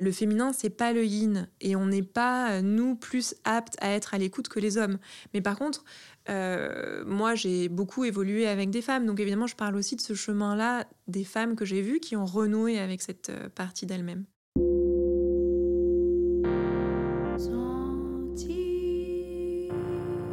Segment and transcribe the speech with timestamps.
[0.00, 3.90] Le féminin, c'est pas le yin et on n'est pas, euh, nous, plus aptes à
[3.90, 4.98] être à l'écoute que les hommes.
[5.34, 5.84] Mais par contre,
[6.30, 9.06] euh, moi, j'ai beaucoup évolué avec des femmes.
[9.06, 12.26] Donc évidemment, je parle aussi de ce chemin-là des femmes que j'ai vues qui ont
[12.26, 14.24] renoué avec cette euh, partie d'elles-mêmes.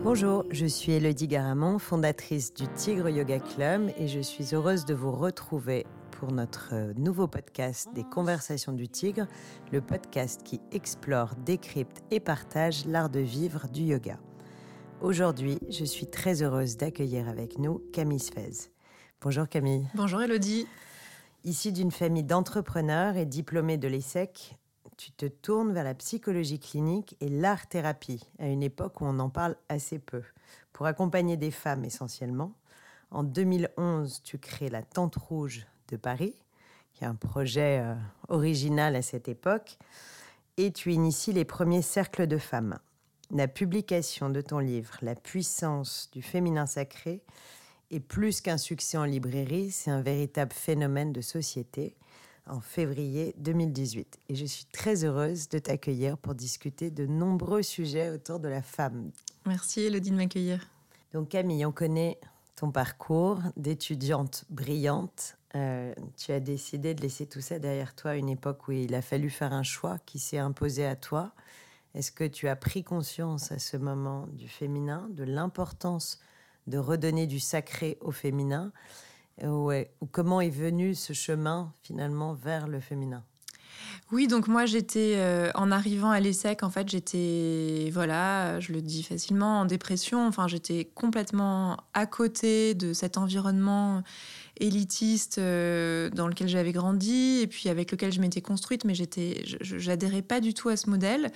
[0.03, 4.93] Bonjour, je suis Elodie Garamond, fondatrice du Tigre Yoga Club et je suis heureuse de
[4.93, 5.87] vous retrouver
[6.19, 9.27] pour notre euh, nouveau podcast des Conversations du Tigre,
[9.71, 14.17] le podcast qui explore, décrypte et partage l'art de vivre du yoga.
[15.01, 18.71] Aujourd'hui, je suis très heureuse d'accueillir avec nous Camille Sfez.
[19.21, 19.87] Bonjour Camille.
[19.95, 20.67] Bonjour Elodie.
[21.43, 24.57] Issue d'une famille d'entrepreneurs et diplômée de l'ESSEC,
[24.97, 29.29] tu te tournes vers la psychologie clinique et l'art-thérapie, à une époque où on en
[29.29, 30.23] parle assez peu,
[30.71, 32.53] pour accompagner des femmes essentiellement.
[33.11, 36.35] En 2011, tu crées la Tente Rouge de Paris,
[36.93, 37.95] qui est un projet euh,
[38.29, 39.77] original à cette époque,
[40.57, 42.79] et tu inities les premiers cercles de femmes.
[43.31, 47.23] La publication de ton livre La puissance du féminin sacré
[47.91, 51.95] est plus qu'un succès en librairie, c'est un véritable phénomène de société
[52.47, 54.19] en février 2018.
[54.29, 58.61] Et je suis très heureuse de t'accueillir pour discuter de nombreux sujets autour de la
[58.61, 59.11] femme.
[59.45, 60.69] Merci Elodie de m'accueillir.
[61.13, 62.19] Donc Camille, on connaît
[62.55, 68.29] ton parcours d'étudiante brillante euh, tu as décidé de laisser tout ça derrière toi une
[68.29, 71.31] époque où il a fallu faire un choix qui s'est imposé à toi.
[71.93, 76.19] Est-ce que tu as pris conscience à ce moment du féminin, de l'importance
[76.67, 78.73] de redonner du sacré au féminin?
[79.43, 79.71] Ou
[80.11, 83.23] comment est venu ce chemin finalement vers le féminin?
[84.11, 88.81] Oui, donc moi j'étais euh, en arrivant à l'ESSEC, en fait j'étais, voilà, je le
[88.81, 90.27] dis facilement, en dépression.
[90.27, 94.03] Enfin, j'étais complètement à côté de cet environnement
[94.57, 98.93] élitiste euh, dans lequel j'avais grandi et puis avec lequel je m'étais construite, mais
[99.61, 101.31] j'adhérais pas du tout à ce modèle.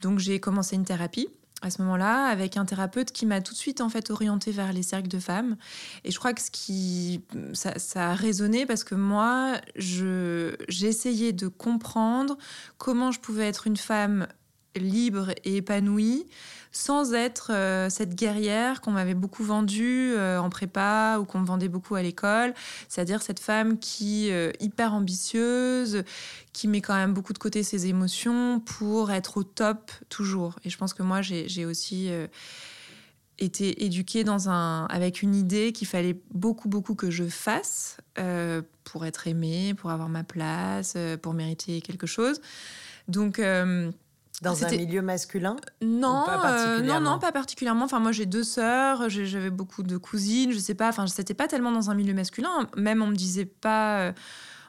[0.00, 1.28] Donc j'ai commencé une thérapie
[1.62, 4.72] à ce moment-là avec un thérapeute qui m'a tout de suite en fait orientée vers
[4.72, 5.56] les cercles de femmes
[6.04, 7.20] et je crois que ce qui
[7.52, 12.38] ça, ça a résonné parce que moi je j'essayais de comprendre
[12.78, 14.26] comment je pouvais être une femme
[14.76, 16.26] libre et épanouie
[16.72, 21.46] sans être euh, cette guerrière qu'on m'avait beaucoup vendue euh, en prépa ou qu'on me
[21.46, 22.54] vendait beaucoup à l'école,
[22.88, 26.04] c'est-à-dire cette femme qui euh, hyper ambitieuse,
[26.52, 30.56] qui met quand même beaucoup de côté ses émotions pour être au top toujours.
[30.64, 32.10] Et je pense que moi j'ai aussi
[33.38, 37.98] été éduquée dans un, avec une idée qu'il fallait beaucoup, beaucoup que je fasse
[38.84, 42.40] pour être aimée, pour avoir ma place, pour mériter quelque chose.
[43.08, 43.40] Donc,
[44.40, 47.84] dans un milieu masculin Non, euh, non, non, pas particulièrement.
[47.84, 50.88] Enfin, moi, j'ai deux sœurs, j'avais beaucoup de cousines, je sais pas.
[50.88, 52.68] Enfin, c'était pas tellement dans un milieu masculin.
[52.76, 54.00] Même, on me disait pas.
[54.00, 54.12] Euh,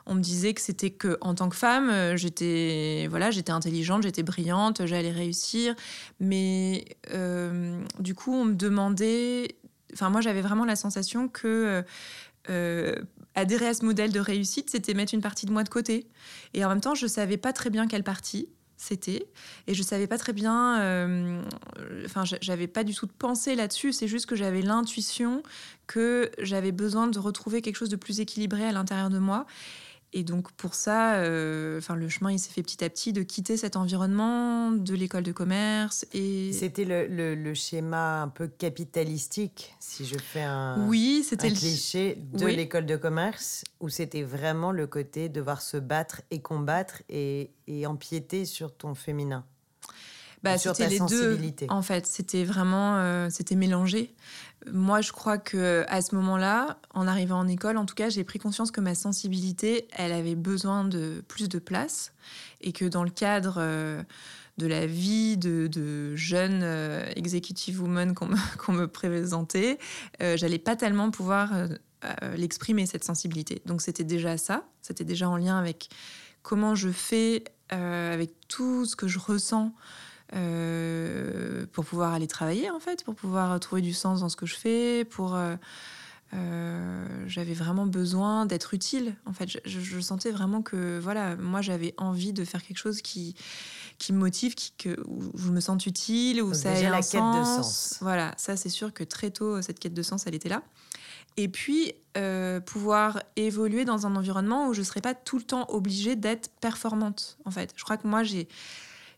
[0.07, 4.03] on me disait que c'était que en tant que femme, euh, j'étais voilà, j'étais intelligente,
[4.03, 5.75] j'étais brillante, j'allais réussir.
[6.19, 6.85] Mais
[7.99, 9.55] du coup, on me demandait.
[9.93, 11.83] Enfin, moi, j'avais vraiment la sensation que
[13.35, 16.07] adhérer à ce modèle de réussite, c'était mettre une partie de moi de côté.
[16.53, 18.49] Et en même temps, je savais pas très bien quelle partie
[18.81, 19.27] c'était.
[19.67, 21.41] Et je savais pas très bien, euh,
[22.05, 23.93] enfin, j'avais pas du tout de pensée là-dessus.
[23.93, 25.43] C'est juste que j'avais l'intuition
[25.87, 29.45] que j'avais besoin de retrouver quelque chose de plus équilibré à l'intérieur de moi.
[30.13, 33.23] Et donc pour ça, euh, enfin le chemin il s'est fait petit à petit de
[33.23, 39.73] quitter cet environnement de l'école de commerce et c'était le, le, schéma un peu capitalistique,
[39.79, 44.73] si je fais un oui c'était le cliché de l'école de commerce où c'était vraiment
[44.73, 49.45] le côté devoir se battre et combattre et, et empiéter sur ton féminin.
[50.43, 51.39] Bah, c'était les deux.
[51.69, 54.15] En fait, c'était vraiment, euh, c'était mélangé.
[54.71, 58.23] Moi, je crois que à ce moment-là, en arrivant en école, en tout cas, j'ai
[58.23, 62.13] pris conscience que ma sensibilité, elle avait besoin de plus de place
[62.61, 64.01] et que dans le cadre euh,
[64.57, 68.35] de la vie de, de jeune euh, executive woman qu'on me,
[68.69, 69.77] me, présentait,
[70.19, 71.51] j'allais pas tellement pouvoir
[72.35, 73.61] l'exprimer cette sensibilité.
[73.67, 75.89] Donc c'était déjà ça, c'était déjà en lien avec
[76.41, 79.73] comment je fais, avec tout ce que je ressens.
[80.33, 84.45] Euh, pour pouvoir aller travailler en fait, pour pouvoir trouver du sens dans ce que
[84.45, 85.57] je fais, pour euh,
[86.33, 89.15] euh, j'avais vraiment besoin d'être utile.
[89.25, 93.35] En fait, je, sentais vraiment que voilà, moi j'avais envie de faire quelque chose qui
[93.97, 97.01] qui me motive, qui, que, où je me sente utile, où ça ait la un
[97.01, 97.97] quête de sens.
[97.99, 100.63] Voilà, ça c'est sûr que très tôt cette quête de sens, elle était là.
[101.35, 101.91] Et puis
[102.65, 107.37] pouvoir évoluer dans un environnement où je serais pas tout le temps obligée d'être performante.
[107.43, 108.47] En fait, je crois que moi j'ai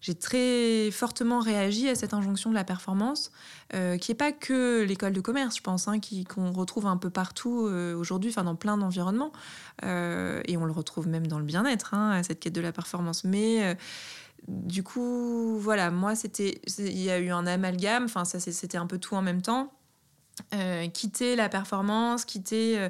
[0.04, 3.32] j'ai très fortement réagi à cette injonction de la performance,
[3.74, 7.10] euh, qui n'est pas que l'école de commerce, je pense, hein, qu'on retrouve un peu
[7.10, 9.32] partout euh, aujourd'hui, enfin dans plein d'environnements,
[9.86, 13.24] euh, et on le retrouve même dans le bien-être, hein, cette quête de la performance.
[13.24, 13.78] Mais
[14.50, 18.88] du coup, voilà, moi, c'était, il y a eu un amalgame, enfin ça, c'était un
[18.88, 19.72] peu tout en même temps.
[20.94, 22.90] quitter la performance, quitter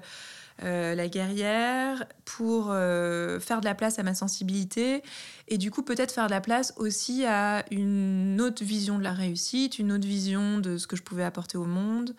[0.62, 5.02] euh, la guerrière, pour euh, faire de la place à ma sensibilité
[5.48, 9.14] et du coup peut-être faire de la place aussi à une autre vision de la
[9.14, 12.16] réussite, une autre vision de ce que je pouvais apporter au monde.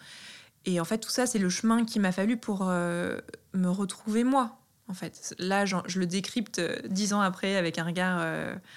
[0.67, 3.19] Et en fait tout ça c'est le chemin qu'il m'a fallu pour euh,
[3.53, 4.59] me retrouver moi.
[4.87, 8.23] En fait, là, je le décrypte dix ans après avec un regard.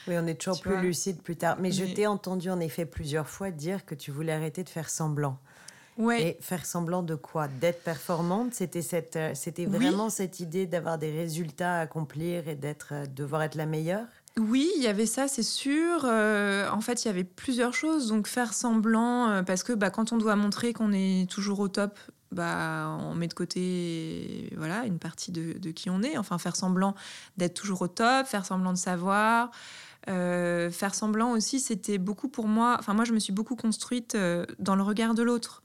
[0.08, 1.58] oui, on est toujours plus lucide plus tard.
[1.58, 1.72] Mais, Mais...
[1.72, 5.38] je t'ai entendu en effet plusieurs fois dire que tu voulais arrêter de faire semblant.
[6.20, 7.48] Et faire semblant de quoi?
[7.48, 8.54] D'être performante?
[8.54, 13.06] C'était cette, euh, c'était vraiment cette idée d'avoir des résultats à accomplir et d'être, euh,
[13.08, 14.06] devoir être la meilleure?
[14.38, 16.06] Oui, il y avait ça, c'est sûr.
[16.06, 18.10] Euh, en fait, il y avait plusieurs choses.
[18.10, 21.98] Donc, faire semblant, parce que bah, quand on doit montrer qu'on est toujours au top,
[22.32, 26.20] bah, on met de côté voilà, une partie de, de qui on est.
[26.20, 26.94] Enfin, faire semblant
[27.38, 29.50] d'être toujours au top, faire semblant de savoir.
[30.06, 32.76] faire semblant aussi, c'était beaucoup pour moi.
[32.78, 34.16] Enfin, moi, je me suis beaucoup construite
[34.60, 35.64] dans le regard de l'autre.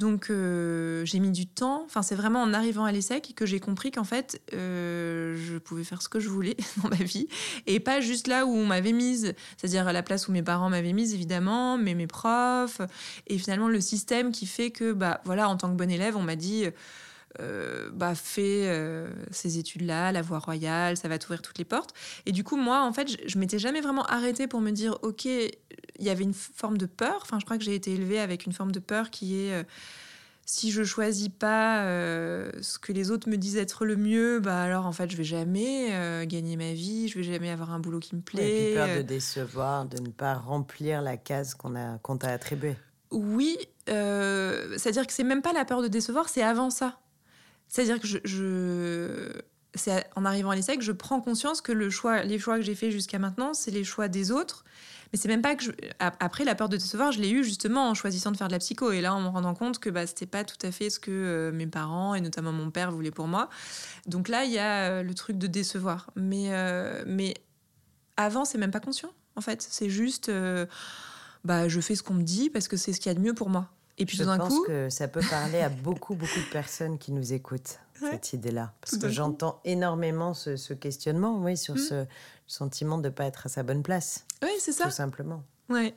[0.00, 1.82] Donc euh, j'ai mis du temps.
[1.84, 5.84] Enfin, c'est vraiment en arrivant à l'ESSEC que j'ai compris qu'en fait, euh, je pouvais
[5.84, 7.28] faire ce que je voulais dans ma vie
[7.66, 10.70] et pas juste là où on m'avait mise, c'est-à-dire à la place où mes parents
[10.70, 12.80] m'avaient mise évidemment, mais mes profs
[13.26, 16.22] et finalement le système qui fait que bah voilà, en tant que bon élève, on
[16.22, 16.64] m'a dit
[17.38, 18.68] euh, bah, fais
[19.30, 21.94] ces études-là, la voie royale, ça va t'ouvrir toutes les portes.
[22.26, 24.98] Et du coup, moi, en fait, je, je m'étais jamais vraiment arrêtée pour me dire,
[25.02, 25.26] ok,
[26.00, 27.18] il y avait une forme de peur.
[27.22, 29.62] Enfin, je crois que j'ai été élevée avec une forme de peur qui est euh,
[30.46, 34.62] si je choisis pas euh, ce que les autres me disent être le mieux, bah
[34.62, 37.78] alors en fait je vais jamais euh, gagner ma vie, je vais jamais avoir un
[37.78, 38.72] boulot qui me plaît.
[38.72, 42.76] et peur de décevoir, de ne pas remplir la case qu'on a qu'on t'a attribuée.
[43.12, 46.98] Oui, c'est-à-dire que c'est même pas la peur de décevoir, c'est avant ça.
[47.70, 49.32] C'est-à-dire que je,
[49.74, 52.62] c'est en arrivant à l'essai que je prends conscience que le choix, les choix que
[52.62, 54.64] j'ai faits jusqu'à maintenant, c'est les choix des autres
[55.12, 55.64] mais c'est même pas que
[55.98, 58.60] après la peur de décevoir, je l'ai eu justement en choisissant de faire de la
[58.60, 61.00] psycho et là en me rendant compte que bah c'était pas tout à fait ce
[61.00, 63.48] que euh, mes parents et notamment mon père voulaient pour moi.
[64.06, 66.10] Donc là il y a euh, le truc de décevoir.
[66.14, 67.34] Mais euh, mais
[68.16, 69.66] avant c'est même pas conscient en fait.
[69.68, 70.30] C'est juste
[71.44, 73.20] bah je fais ce qu'on me dit parce que c'est ce qu'il y a de
[73.20, 73.68] mieux pour moi.
[74.00, 76.98] Et puis je tout d'un pense que ça peut parler à beaucoup beaucoup de personnes
[76.98, 81.78] qui nous écoutent cette idée-là parce que j'entends énormément ce, questionnement oui sur mmh.
[81.78, 82.06] ce
[82.46, 84.26] sentiment de ne pas être à sa bonne place.
[84.42, 84.84] Oui, c'est ça.
[84.84, 85.44] Tout simplement.
[85.68, 85.94] Ouais.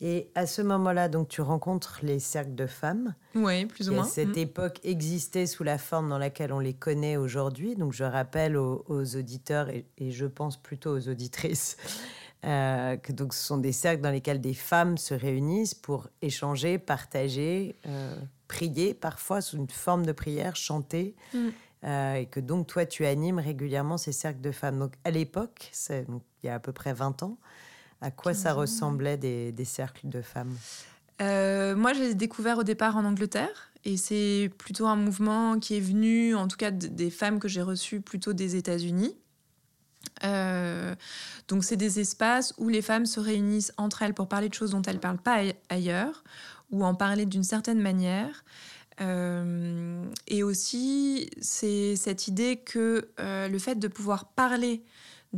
[0.00, 3.14] Et à ce moment-là, donc tu rencontres les cercles de femmes.
[3.34, 4.04] Oui, plus ou moins.
[4.04, 4.40] Cette mm.
[4.40, 7.76] époque existait sous la forme dans laquelle on les connaît aujourd'hui.
[7.76, 11.78] Donc je rappelle aux, auditeurs et, je pense plutôt aux auditrices
[12.44, 16.78] euh, que donc ce sont des cercles dans lesquels des femmes se réunissent pour échanger,
[16.78, 18.14] partager, euh,
[18.46, 21.16] prier, parfois sous une forme de prière, chanter.
[21.34, 21.48] Mm.
[21.84, 24.78] Euh, et que donc toi tu animes régulièrement ces cercles de femmes.
[24.78, 27.38] Donc à l'époque, il y a à peu près 20 ans,
[28.00, 30.56] à quoi ça ressemblait des, cercles de femmes?
[31.20, 36.34] Moi j'ai découvert au départ en Angleterre et c'est plutôt un mouvement qui est venu,
[36.34, 39.16] en tout cas des femmes que j'ai reçues plutôt des États-Unis.
[40.24, 40.94] Euh,
[41.48, 44.70] donc c'est des espaces où les femmes se réunissent entre elles pour parler de choses
[44.70, 46.24] dont elles ne parlent pas ailleurs
[46.70, 48.44] ou en parler d'une certaine manière.
[49.00, 54.82] Euh, et aussi, c'est cette idée que euh, le fait de pouvoir parler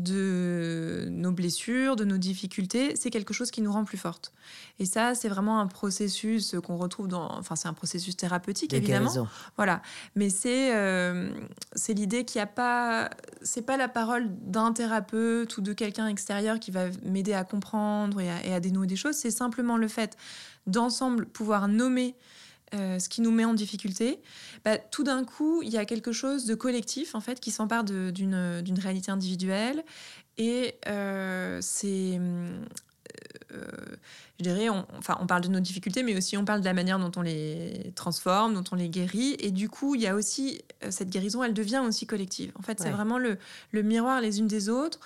[0.02, 4.32] de nos blessures, de nos difficultés, c'est quelque chose qui nous rend plus fortes.
[4.78, 7.30] Et ça, c'est vraiment un processus qu'on retrouve dans...
[7.36, 9.28] Enfin, c'est un processus thérapeutique, évidemment.
[9.56, 9.82] Voilà.
[10.14, 11.30] Mais c'est euh,
[11.72, 13.10] c'est l'idée qu'il n'y a pas...
[13.42, 18.20] C'est pas la parole d'un thérapeute ou de quelqu'un extérieur qui va m'aider à comprendre
[18.20, 19.16] et à, et à dénouer des choses.
[19.16, 20.16] C'est simplement le fait
[20.66, 22.14] d'ensemble pouvoir nommer
[22.74, 24.20] euh, ce qui nous met en difficulté,
[24.64, 27.84] bah, tout d'un coup, il y a quelque chose de collectif en fait qui s'empare
[27.84, 29.84] d'une réalité individuelle
[30.36, 32.20] et euh, c'est
[33.52, 33.64] euh,
[34.38, 36.74] je dirais, on, enfin, on parle de nos difficultés, mais aussi on parle de la
[36.74, 39.36] manière dont on les transforme, dont on les guérit.
[39.40, 40.60] Et du coup, il y a aussi
[40.90, 42.52] cette guérison, elle devient aussi collective.
[42.58, 43.38] En fait, c'est vraiment le,
[43.72, 45.00] le, miroir les unes des autres.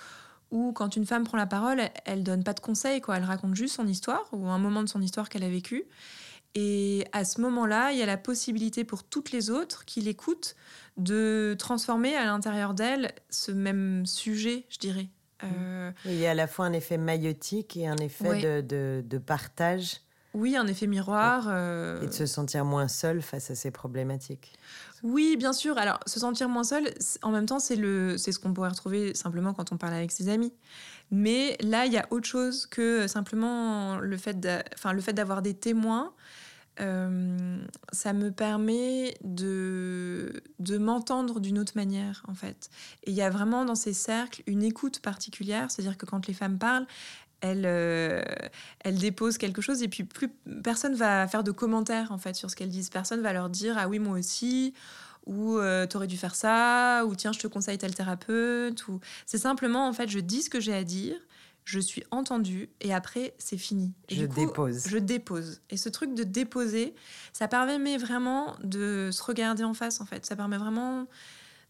[0.51, 3.17] Où quand une femme prend la parole, elle, elle donne pas de conseils, quoi.
[3.17, 5.85] Elle raconte juste son histoire ou un moment de son histoire qu'elle a vécu.
[6.55, 10.55] Et à ce moment-là, il y a la possibilité pour toutes les autres qui l'écoutent
[10.97, 15.07] de transformer à l'intérieur d'elles ce même sujet, je dirais.
[15.43, 19.17] Euh, il y a à la fois un effet maïotique et un effet de, de,
[19.17, 20.01] partage
[20.33, 21.47] Oui, un effet miroir.
[22.01, 24.53] Et de se sentir moins seul face à ces problématiques.
[25.03, 25.77] Oui, bien sûr.
[25.77, 26.93] Alors, se sentir moins seul,
[27.23, 30.11] en même temps, c'est le, c'est ce qu'on pourrait retrouver simplement quand on parle avec
[30.11, 30.53] ses amis.
[31.11, 34.37] Mais là, il y a autre chose que simplement le fait,
[34.73, 36.13] enfin, le fait d'avoir des témoins.
[36.79, 42.69] Euh, ça me permet de, de m'entendre d'une autre manière, en fait.
[43.03, 46.33] Et il y a vraiment dans ces cercles une écoute particulière, c'est-à-dire que quand les
[46.33, 46.87] femmes parlent,
[47.41, 48.23] elles, euh,
[48.85, 50.29] déposent quelque chose et puis plus
[50.63, 52.89] personne va faire de commentaires, en fait, sur ce qu'elles disent.
[52.89, 54.73] Personne va leur dire «Ah oui, moi aussi»
[55.25, 59.37] ou euh, t'aurais dû faire ça, ou tiens, je te conseille tel thérapeute, ou c'est
[59.37, 61.15] simplement en fait, je dis ce que j'ai à dire,
[61.65, 63.93] je suis entendue et après c'est fini.
[64.09, 64.87] je dépose.
[64.87, 65.61] Je dépose.
[65.69, 66.93] Et ce truc de déposer,
[67.31, 70.25] ça permet vraiment de se regarder en face en fait.
[70.25, 71.07] Ça permet vraiment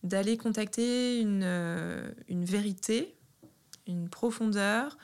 [0.04, 3.16] d'aller contacter une, euh, une vérité,
[3.88, 4.98] une profondeur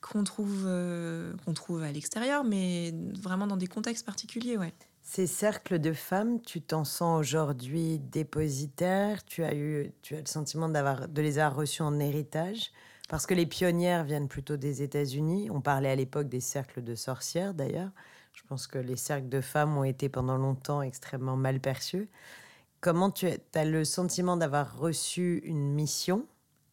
[0.00, 4.74] qu'on trouve, euh, qu'on trouve à l'extérieur, mais vraiment dans des contextes particuliers, ouais.
[5.02, 10.26] Ces cercles de femmes, tu t'en sens aujourd'hui dépositaire Tu as eu, tu as le
[10.26, 12.70] sentiment d'avoir, de les avoir reçus en héritage?
[13.12, 15.50] Parce que les pionnières viennent plutôt des États-Unis.
[15.50, 17.90] On parlait à l'époque des cercles de sorcières, d'ailleurs.
[18.32, 22.08] Je pense que les cercles de femmes ont été pendant longtemps extrêmement mal perçus.
[22.80, 26.24] Comment tu as le sentiment d'avoir reçu une mission?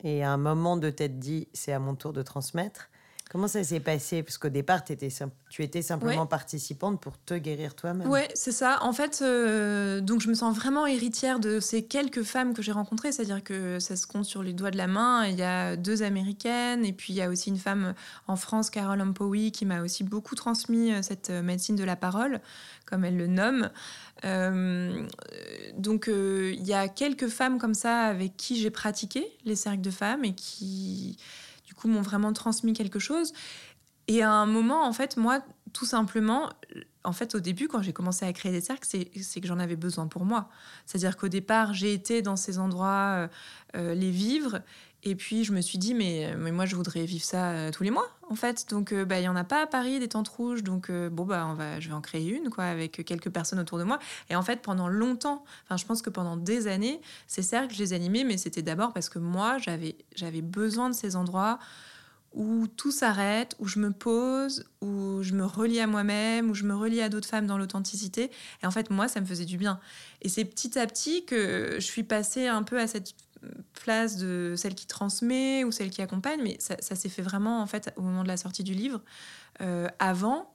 [0.01, 2.89] Et à un moment de t'être dit c'est à mon tour de transmettre
[3.29, 4.23] Comment ça s'est passé?
[4.23, 5.09] Parce qu'au départ, étais,
[5.51, 8.09] tu étais simplement participante pour te guérir toi-même.
[8.09, 8.79] Oui, c'est ça.
[8.81, 12.71] En fait, euh, donc je me sens vraiment héritière de ces quelques femmes que j'ai
[12.71, 13.11] rencontrées.
[13.11, 15.27] C'est-à-dire que ça se compte sur les doigts de la main.
[15.27, 17.93] Il y a deux américaines et puis il y a aussi une femme
[18.25, 21.95] en France, Carole Ampoui, qui m'a aussi beaucoup transmis euh, cette euh, médecine de la
[21.95, 22.41] parole,
[22.87, 23.69] comme elle le nomme.
[25.77, 29.91] donc il y a quelques femmes comme ça avec qui j'ai pratiqué les cercles de
[29.91, 31.17] femmes et qui
[31.87, 33.33] m'ont vraiment transmis quelque chose.
[34.07, 36.49] Et à un moment, en fait, moi, tout simplement,
[37.03, 39.75] en fait, au début, quand j'ai commencé à créer des cercles, c'est que j'en avais
[39.75, 40.49] besoin pour moi.
[40.85, 43.27] C'est-à-dire qu'au départ, j'ai été dans ces endroits euh,
[43.75, 44.61] euh, les vivre.
[45.03, 47.91] Et puis, je me suis dit, mais, moi, je voudrais vivre ça euh, tous les
[47.91, 48.69] mois, en fait.
[48.69, 50.63] Donc, bah, il n'y en a pas à Paris, des tentes rouges.
[50.63, 53.77] Donc, bon, bah, on va, je vais en créer une, quoi, avec quelques personnes autour
[53.77, 53.99] de moi.
[54.29, 57.79] Et en fait, pendant longtemps, enfin, je pense que pendant des années, ces cercles, je
[57.79, 61.59] les animais, mais c'était d'abord parce que moi, j'avais besoin de ces endroits
[62.33, 66.63] où tout s'arrête, où je me pose, où je me relie à moi-même, où je
[66.63, 68.31] me relie à d'autres femmes dans l'authenticité.
[68.61, 69.79] Et en fait, moi, ça me faisait du bien.
[70.21, 73.15] Et c'est petit à petit que je suis passée un peu à cette
[73.73, 77.65] place de celle qui transmet ou celle qui accompagne, mais ça, s'est fait vraiment en
[77.65, 79.01] fait au moment de la sortie du livre.
[79.61, 80.53] Euh, avant,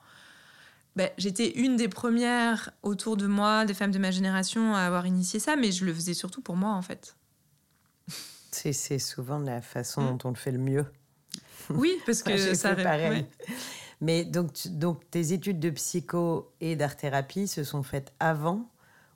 [0.96, 5.06] ben, j'étais une des premières autour de moi, des femmes de ma génération, à avoir
[5.06, 7.16] initié ça, mais je le faisais surtout pour moi en fait.
[8.50, 10.16] C'est souvent la façon mm.
[10.16, 10.86] dont on le fait le mieux.
[11.70, 13.26] Oui, parce que ça pareil.
[14.00, 18.68] Mais donc, donc, tes études de psycho et d'art-thérapie se sont faites avant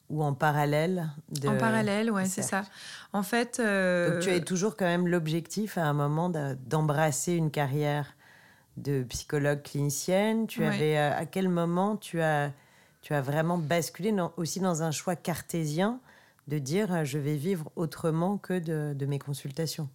[0.09, 1.49] ou en parallèle de...
[1.49, 2.65] En parallèle, ouais, c'est ça.
[3.13, 3.61] En fait...
[3.61, 8.15] Euh, donc, tu avais toujours quand même l'objectif à un moment d'embrasser une carrière
[8.77, 10.47] de psychologue clinicienne.
[10.47, 10.97] Tu avais...
[10.97, 12.53] Euh, à quel moment tu as,
[13.03, 16.01] tu as vraiment basculé aussi dans un choix cartésien
[16.47, 19.89] de dire euh, je vais vivre autrement que de, de mes consultations?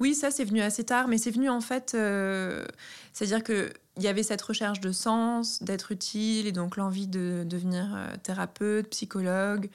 [0.00, 1.92] Oui, ça, c'est venu assez tard, mais c'est venu en fait.
[1.94, 2.66] Euh,
[3.12, 7.94] c'est-à-dire qu'il y avait cette recherche de sens, d'être utile, et donc l'envie de devenir
[7.94, 9.70] euh, thérapeute, psychologue.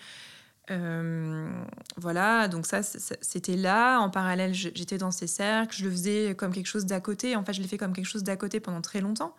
[0.72, 1.50] Euh,
[1.98, 4.00] voilà, donc ça, c'était là.
[4.00, 5.76] En parallèle, j'étais dans ces cercles.
[5.76, 7.36] Je le faisais comme quelque chose d'à côté.
[7.36, 9.36] En fait, je l'ai fait comme quelque chose d'à côté pendant très longtemps.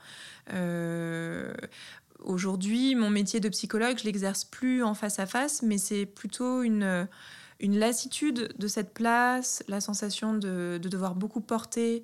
[2.25, 6.63] Aujourd'hui, mon métier de psychologue, je l'exerce plus en face à face, mais c'est plutôt
[6.63, 7.07] une
[7.61, 12.03] une lassitude de cette place, la sensation de, devoir beaucoup porter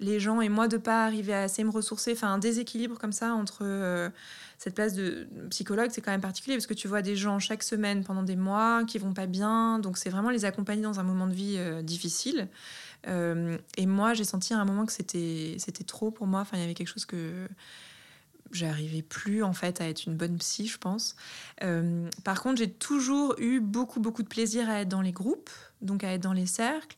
[0.00, 3.10] les gens et moi de pas arriver à assez me ressourcer, enfin un déséquilibre comme
[3.10, 4.08] ça entre euh,
[4.56, 7.64] cette place de psychologue, c'est quand même particulier parce que tu vois des gens chaque
[7.64, 11.02] semaine pendant des mois qui vont pas bien, donc c'est vraiment les accompagner dans un
[11.02, 12.48] moment de vie euh, difficile.
[13.06, 16.40] Euh, et moi, j'ai senti à un moment que c'était c'était trop pour moi.
[16.40, 17.48] Enfin, il y avait quelque chose que
[18.52, 21.16] j'arrivais plus en fait à être une bonne psy, je pense.
[21.62, 25.50] Euh, par contre, j'ai toujours eu beaucoup beaucoup de plaisir à être dans les groupes,
[25.82, 26.96] donc à être dans les cercles.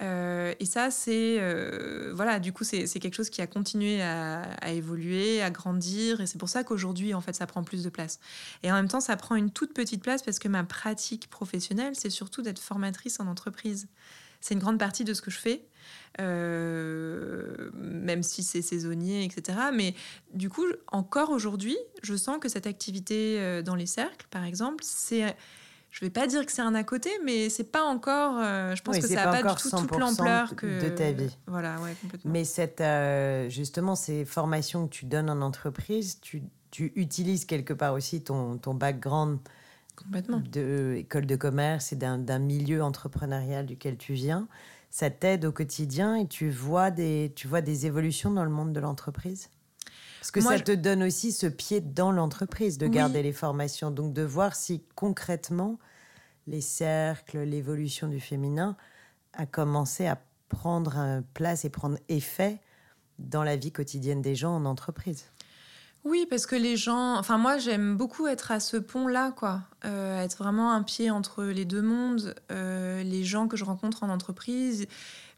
[0.00, 4.42] Euh, et ça, c'est euh, voilà, du coup, c'est quelque chose qui a continué à,
[4.60, 7.90] à évoluer, à grandir, et c'est pour ça qu'aujourd'hui, en fait, ça prend plus de
[7.90, 8.18] place.
[8.62, 11.94] Et en même temps, ça prend une toute petite place parce que ma pratique professionnelle,
[11.94, 13.86] c'est surtout d'être formatrice en entreprise.
[14.42, 15.64] C'est une grande partie de ce que je fais.
[16.20, 19.58] Euh, même si c'est saisonnier, etc.
[19.72, 19.94] Mais
[20.34, 24.84] du coup, encore aujourd'hui, je sens que cette activité euh, dans les cercles, par exemple,
[24.86, 25.34] c'est
[25.92, 28.38] je vais pas dire que c'est un à côté, mais c'est pas encore.
[28.38, 31.36] Euh, je pense que ça n'a pas du tout toute l'ampleur que de ta vie.
[31.46, 32.32] Voilà, ouais, complètement.
[32.32, 37.74] Mais cette, euh, justement, ces formations que tu donnes en entreprise, tu, tu utilises quelque
[37.74, 39.38] part aussi ton, ton background
[39.96, 40.40] complètement.
[40.40, 44.48] de école de commerce et d'un milieu entrepreneurial duquel tu viens.
[44.90, 48.72] Ça t'aide au quotidien et tu vois des, tu vois des évolutions dans le monde
[48.72, 49.48] de l'entreprise?
[50.20, 54.12] Parce que ça te donne aussi ce pied dans l'entreprise de garder les formations, donc
[54.12, 55.78] de voir si concrètement
[56.46, 58.76] les cercles, l'évolution du féminin
[59.32, 62.60] a commencé à prendre place et prendre effet
[63.18, 65.24] dans la vie quotidienne des gens en entreprise.
[66.04, 70.20] Oui, parce que les gens, enfin moi j'aime beaucoup être à ce pont-là, quoi, euh,
[70.20, 72.34] être vraiment un pied entre les deux mondes.
[72.50, 74.88] Euh, les gens que je rencontre en entreprise,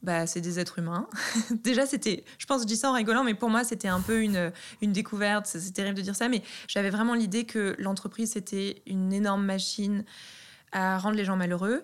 [0.02, 1.06] bah, c'est des êtres humains.
[1.50, 4.22] Déjà, c'était, je pense, je dis ça en rigolant, mais pour moi, c'était un peu
[4.22, 5.46] une, une découverte.
[5.46, 10.04] C'est terrible de dire ça, mais j'avais vraiment l'idée que l'entreprise, c'était une énorme machine
[10.72, 11.82] à rendre les gens malheureux.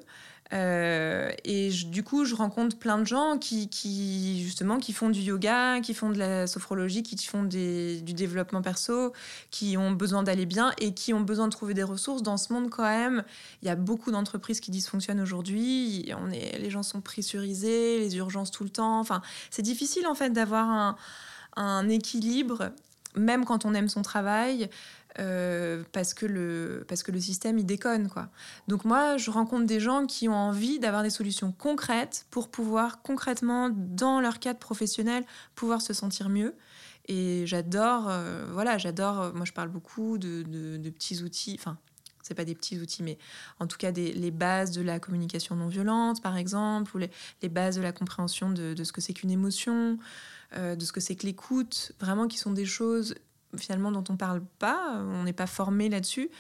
[0.53, 5.81] Euh, et du coup, je rencontre plein de gens qui, justement, qui font du yoga,
[5.81, 9.13] qui font de la sophrologie, qui font du développement perso,
[9.51, 12.53] qui ont besoin d'aller bien et qui ont besoin de trouver des ressources dans ce
[12.53, 13.25] monde quand même.
[13.63, 16.13] Il y a beaucoup d'entreprises qui dysfonctionnent aujourd'hui.
[16.19, 18.99] On est, les gens sont pressurisés, les urgences tout le temps.
[18.99, 20.97] Enfin, c'est difficile en fait d'avoir
[21.57, 22.71] un équilibre,
[23.17, 24.69] même quand on aime son travail.
[25.19, 28.09] Euh, parce, que le, parce que le système, il déconne.
[28.09, 28.29] Quoi.
[28.69, 33.03] Donc moi, je rencontre des gens qui ont envie d'avoir des solutions concrètes pour pouvoir
[33.03, 35.25] concrètement, dans leur cadre professionnel,
[35.55, 36.55] pouvoir se sentir mieux.
[37.09, 41.77] Et j'adore, euh, voilà, j'adore, euh, moi je parle beaucoup de, de, petits outils, enfin,
[42.23, 43.19] c'est pas des petits outils, mais
[43.59, 47.11] en tout cas des, les bases de la communication non violente, par exemple, ou les,
[47.43, 49.99] les bases de la compréhension de, de ce que c'est qu'une émotion,
[50.57, 53.15] de ce que c'est que l'écoute, vraiment qui sont des choses
[53.57, 56.31] finalement dont on parle pas, on n'est pas formé là-dessus.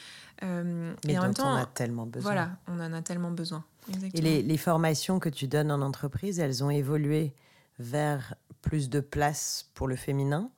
[0.42, 2.32] Euh, et en même temps, on a tellement besoin.
[2.32, 3.64] Voilà, on en a tellement besoin.
[4.14, 7.34] Et les, les, formations que tu donnes en entreprise, elles ont évolué
[7.78, 10.50] vers plus de place pour le féminin.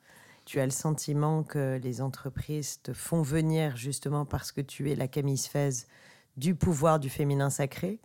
[0.45, 4.97] Tu as le sentiment que les entreprises te font venir justement parce que tu es
[4.97, 5.87] la Camille Fez
[6.37, 8.01] du pouvoir du féminin sacré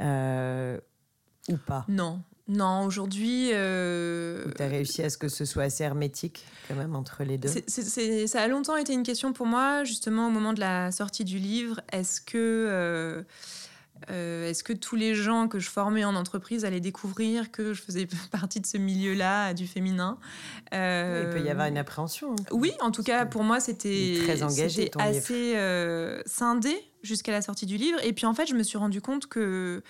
[0.00, 0.78] euh,
[1.48, 1.84] ou pas?
[1.88, 3.50] Non, non, aujourd'hui.
[3.54, 4.44] Euh...
[4.56, 7.48] Tu as réussi à ce que ce soit assez hermétique, quand même, entre les deux
[7.48, 11.38] Ça a longtemps été une question pour moi, justement, au moment de la sortie du
[11.38, 11.80] livre.
[11.92, 12.36] Est-ce que.
[12.36, 13.22] Euh,
[14.10, 17.80] euh, est-ce que tous les gens que je formais en entreprise allaient découvrir que je
[17.80, 20.18] faisais partie de ce milieu-là, du féminin?
[20.72, 22.32] Il peut y avoir une appréhension.
[22.32, 22.44] Hein.
[22.50, 27.64] Oui, en tout cas, pour moi, c'était très engagé, assez euh, scindé jusqu'à la sortie
[27.64, 27.98] du livre.
[28.04, 29.82] Et puis, en fait, je me suis rendu compte que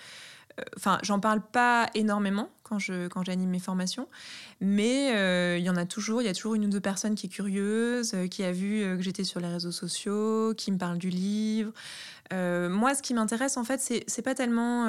[0.77, 4.07] Enfin, j'en parle pas énormément quand je quand j'anime mes formations,
[4.61, 6.21] mais euh, il y en a toujours.
[6.21, 8.81] Il y a toujours une ou deux personnes qui est curieuse, euh, qui a vu
[8.81, 11.71] euh, que j'étais sur les réseaux sociaux, qui me parle du livre.
[12.31, 14.85] moi, ce qui m'intéresse en fait, c'est pas tellement.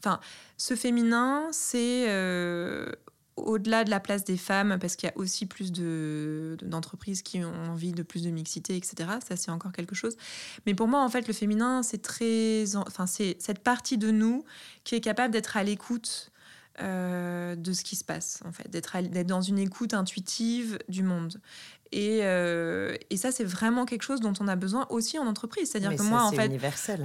[0.00, 0.20] Enfin,
[0.56, 2.06] ce féminin, c'est
[3.36, 7.54] au-delà de la place des femmes, parce qu'il y a aussi plus d'entreprises qui ont
[7.70, 8.94] envie de plus de mixité, etc.
[9.26, 10.16] Ça, c'est encore quelque chose.
[10.66, 14.44] Mais pour moi, en fait, le féminin, c'est très, enfin, c'est cette partie de nous
[14.84, 16.30] qui est capable d'être à l'écoute
[16.80, 21.40] euh, de ce qui se passe, en fait, d'être dans une écoute intuitive du monde.
[21.94, 25.70] Euh, et, ça, c'est vraiment quelque chose dont on a besoin aussi en entreprise.
[25.70, 26.50] C'est-à-dire que moi, en fait,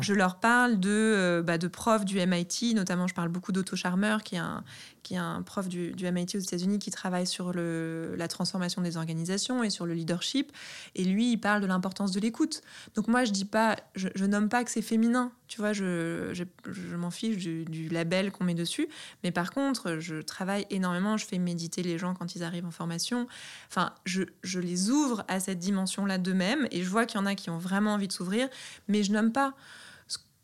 [0.02, 3.76] je leur parle de, euh, bah, de profs du MIT, notamment, je parle beaucoup d'Otto
[3.76, 4.64] Charmer, qui est un,
[5.04, 8.82] qui est un prof du, du MIT aux États-Unis qui travaille sur le, la transformation
[8.82, 10.52] des organisations et sur le leadership.
[10.96, 12.62] Et lui, il parle de l'importance de l'écoute.
[12.96, 15.32] Donc moi, je dis pas, je, je nomme pas que c'est féminin.
[15.48, 18.90] Tu vois, je, je, je m'en fiche du, du label qu'on met dessus.
[19.24, 21.16] Mais par contre, je travaille énormément.
[21.16, 23.28] Je fais méditer les gens quand ils arrivent en formation.
[23.70, 27.26] Enfin, je, je les ouvre à cette dimension-là d'eux-mêmes et je vois qu'il y en
[27.26, 28.48] a qui ont vraiment envie de s'ouvrir,
[28.88, 29.54] mais je nomme pas.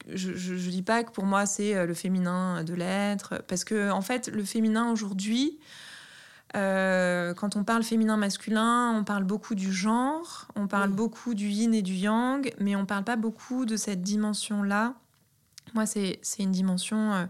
[0.09, 3.89] Je, ne dis pas que pour moi c'est euh, le féminin de l'être, parce que
[3.89, 5.59] en fait le féminin aujourd'hui,
[6.55, 11.47] euh, quand on parle féminin masculin, on parle beaucoup du genre, on parle beaucoup du
[11.47, 14.93] yin et du yang, mais on parle pas beaucoup de cette dimension-là.
[15.73, 17.25] Moi, c'est une dimension euh,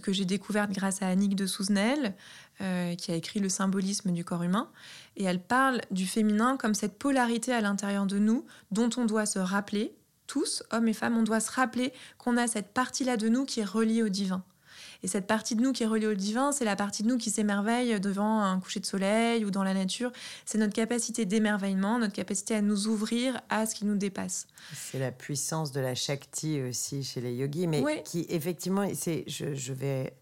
[0.00, 2.14] que j'ai découverte grâce à Annick de Souzenel,
[2.60, 4.70] euh, qui a écrit Le symbolisme du corps humain.
[5.16, 9.26] Et elle parle du féminin comme cette polarité à l'intérieur de nous dont on doit
[9.26, 9.94] se rappeler,
[10.26, 13.60] tous, hommes et femmes, on doit se rappeler qu'on a cette partie-là de nous qui
[13.60, 14.42] est reliée au divin.
[15.02, 17.18] Et cette partie de nous qui est reliée au divin, c'est la partie de nous
[17.18, 20.10] qui s'émerveille devant un coucher de soleil ou dans la nature.
[20.44, 24.46] C'est notre capacité d'émerveillement, notre capacité à nous ouvrir à ce qui nous dépasse.
[24.72, 29.54] C'est la puissance de la Shakti aussi chez les yogis, mais qui effectivement, c'est, je,
[29.54, 30.14] je vais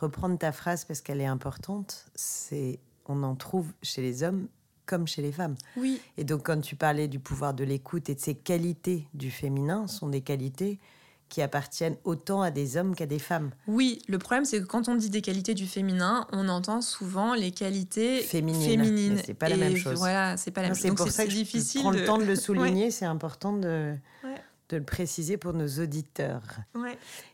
[0.00, 4.48] reprendre ta phrase parce qu'elle est importante, c'est on en trouve chez les hommes
[4.86, 5.56] comme chez les femmes.
[5.76, 6.00] Oui.
[6.16, 9.86] Et donc quand tu parlais du pouvoir de l'écoute et de ces qualités du féminin,
[9.86, 10.78] sont des qualités
[11.28, 13.50] qui appartiennent autant à des hommes qu'à des femmes.
[13.66, 17.34] Oui, le problème c'est que quand on dit des qualités du féminin, on entend souvent
[17.34, 18.80] les qualités féminines.
[18.80, 19.22] féminines.
[19.24, 19.98] C'est pas la même chose.
[19.98, 20.82] Voilà, c'est pas la même chose.
[20.82, 21.80] C'est pour ça que difficile.
[21.80, 22.90] Je prends le temps de le souligner.
[22.90, 23.94] C'est important de,
[24.68, 26.42] de le préciser pour nos auditeurs.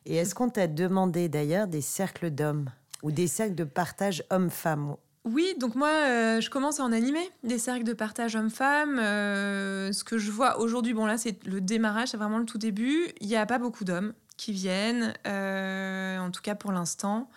[0.07, 2.71] Et est-ce qu'on t'a demandé d'ailleurs des cercles d'hommes
[3.03, 7.31] ou des cercles de partage homme-femme oui, donc moi, euh, je commence à en animer
[7.43, 8.99] des cercles de partage hommes-femmes.
[8.99, 12.59] Euh, ce que je vois aujourd'hui, bon là, c'est le démarrage, c'est vraiment le tout
[12.59, 13.09] début.
[13.21, 17.31] Il n'y a pas beaucoup d'hommes qui viennent, euh, en tout cas pour l'instant.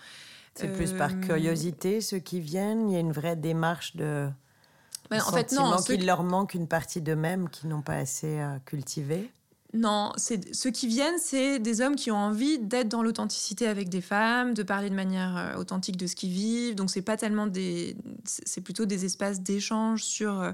[0.53, 2.89] C'est plus par curiosité, ceux qui viennent?
[2.89, 4.27] Il y a une vraie démarche de.
[5.12, 5.77] Ben, en fait, non.
[5.77, 9.31] Qu'il leur manque une partie d'eux-mêmes qui n'ont pas assez cultivé.
[9.73, 13.89] Non, c'est ceux qui viennent, c'est des hommes qui ont envie d'être dans l'authenticité avec
[13.89, 16.75] des femmes, de parler de manière euh, authentique de ce qu'ils vivent.
[16.75, 20.51] Donc c'est pas tellement des, c'est plutôt des espaces d'échange sur euh,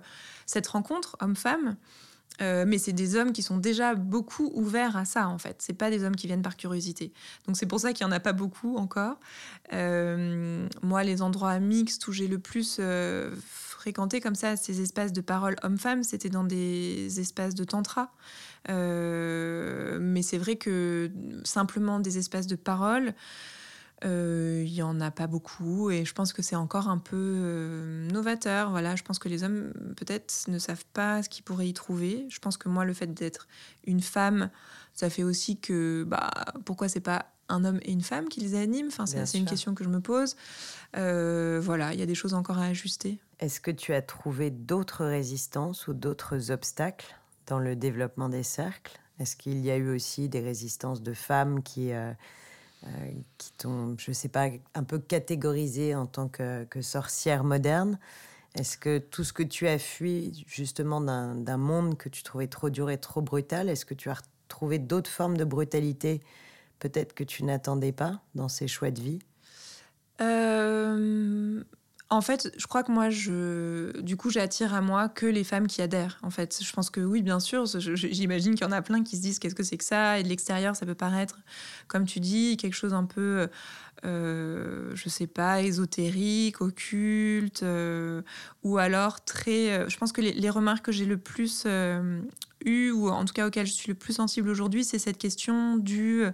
[0.47, 1.76] cette rencontre homme-femme.
[2.41, 5.58] Euh, mais c'est des hommes qui sont déjà beaucoup ouverts à ça en fait.
[5.60, 7.13] C'est pas des hommes qui viennent par curiosité.
[7.45, 9.19] Donc c'est pour ça qu'il y en a pas beaucoup encore.
[9.71, 12.82] moi, les endroits mixtes où j'ai le plus
[13.84, 18.12] fréquenté comme ça ces espaces de parole homme-femme, c'était dans des espaces de tantra.
[18.69, 21.12] Euh, mais c'est vrai que
[21.43, 23.13] simplement des espaces de parole,
[24.06, 27.15] euh, il n'y en a pas beaucoup et je pense que c'est encore un peu
[27.17, 28.69] euh, novateur.
[28.69, 32.26] Voilà, je pense que les hommes peut-être ne savent pas ce qu'ils pourraient y trouver.
[32.30, 33.47] Je pense que moi, le fait d'être
[33.86, 34.49] une femme,
[34.93, 36.32] ça fait aussi que bah,
[36.65, 38.88] pourquoi c'est pas un homme et une femme qui les animent?
[38.88, 40.36] Enfin, C'est une question que je me pose.
[40.93, 43.19] voilà, il y a des choses encore à ajuster.
[43.39, 47.13] Est-ce que tu as trouvé d'autres résistances ou d'autres obstacles?
[47.47, 48.99] Dans le développement des cercles?
[49.19, 52.12] Est-ce qu'il y a eu aussi des résistances de femmes qui, euh,
[52.86, 52.89] euh,
[53.38, 57.99] qui t'ont, je ne sais pas, un peu catégorisée en tant que, que sorcière moderne?
[58.56, 62.69] Est-ce que tout ce que tu as fui justement d'un monde que tu trouvais trop
[62.69, 66.21] dur et trop brutal, est-ce que tu as trouvé d'autres formes de brutalité
[66.77, 69.19] peut-être que tu n'attendais pas dans ces choix de vie?
[70.21, 71.63] Euh,
[72.13, 75.65] en fait, je crois que moi, je, du coup, j'attire à moi que les femmes
[75.65, 76.19] qui adhèrent.
[76.21, 77.65] En fait, je pense que oui, bien sûr.
[77.65, 80.19] J'imagine qu'il y en a plein qui se disent qu'est-ce que c'est que ça?
[80.19, 81.39] Et de l'extérieur, ça peut paraître,
[81.88, 83.47] comme tu dis, quelque chose un peu,
[84.06, 88.21] euh, je sais pas, ésotérique, occulte, euh,
[88.63, 89.71] ou alors très.
[89.71, 91.65] Euh, je pense que les, remarques que j'ai le plus
[92.67, 95.78] euh, ou en tout cas auxquelles je suis le plus sensible aujourd'hui, c'est cette question
[95.78, 96.26] du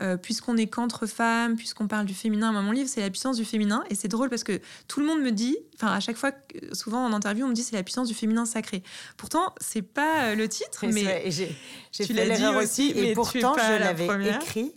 [0.00, 2.50] euh, puisqu'on est qu'entre femmes, puisqu'on parle du féminin.
[2.62, 3.84] mon livre, c'est la puissance du féminin.
[3.90, 4.58] Et c'est drôle parce que
[4.88, 6.32] tout le monde me dit, enfin, à chaque fois,
[6.72, 8.82] souvent en interview, on me dit c'est la puissance du féminin sacré.
[9.18, 11.30] Pourtant, c'est pas euh, le titre, mais.
[11.30, 12.92] J'ai fait l'erreur aussi.
[12.96, 14.74] Et pourtant, je l'avais écrit.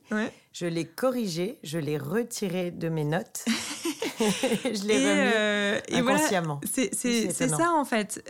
[0.52, 3.46] Je l'ai corrigé, je l'ai retiré de mes notes.
[4.64, 6.62] je l'ai remis euh, inconsciemment.
[6.66, 8.24] c'est ça en fait.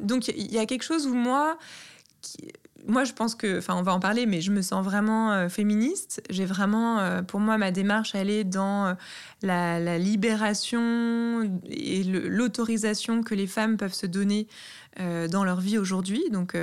[0.00, 1.58] donc il y a quelque chose où moi,
[2.86, 5.48] moi, je pense que, enfin, on va en parler, mais je me sens vraiment euh,
[5.48, 6.22] féministe.
[6.30, 8.94] J'ai vraiment, euh, pour moi, ma démarche, elle est dans euh,
[9.42, 14.46] la, libération et l'autorisation que les femmes peuvent se donner
[15.30, 16.24] dans leur vie aujourd'hui.
[16.30, 16.56] Donc,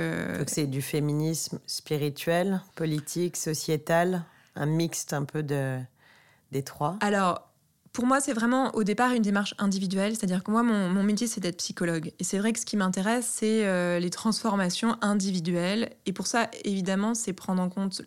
[0.48, 4.24] c'est du féminisme spirituel, politique, sociétal,
[4.56, 5.78] un mixte un peu de
[6.50, 6.96] des trois.
[7.00, 7.48] Alors,
[7.94, 11.40] pour moi, c'est vraiment au départ une démarche individuelle, c'est-à-dire que moi, mon, métier, c'est
[11.40, 12.10] d'être psychologue.
[12.18, 15.90] Et c'est vrai que ce qui m'intéresse, c'est euh, les transformations individuelles.
[16.04, 18.02] Et pour ça, évidemment, c'est prendre en compte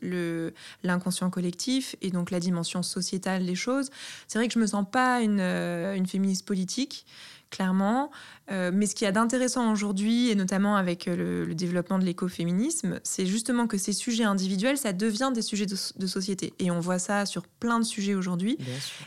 [0.84, 3.90] l'inconscient collectif et donc la dimension sociétale des choses.
[4.28, 7.06] C'est vrai que je me sens pas une, euh, une féministe politique
[7.50, 8.12] clairement.
[8.52, 12.06] Euh, mais ce qu'il y a d'intéressant aujourd'hui, et notamment avec euh, le, développement de
[12.06, 16.54] l'écoféminisme, c'est justement que ces sujets individuels, ça devient des sujets de, société.
[16.60, 18.58] Et on voit ça sur plein de sujets aujourd'hui.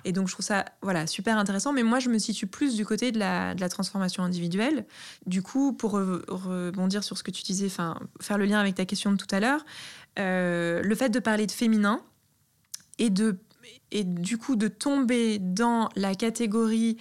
[0.04, 1.72] Et donc je trouve ça voilà, super intéressant.
[1.72, 4.84] Mais moi, je me situe plus du côté de la, de la transformation individuelle.
[5.26, 9.12] Du coup, pour rebondir sur ce que tu disais, faire le lien avec ta question
[9.12, 9.64] de tout à l'heure,
[10.18, 12.02] euh, le fait de parler de féminin
[12.98, 13.38] et de
[13.92, 16.96] et du coup de tomber dans la catégorie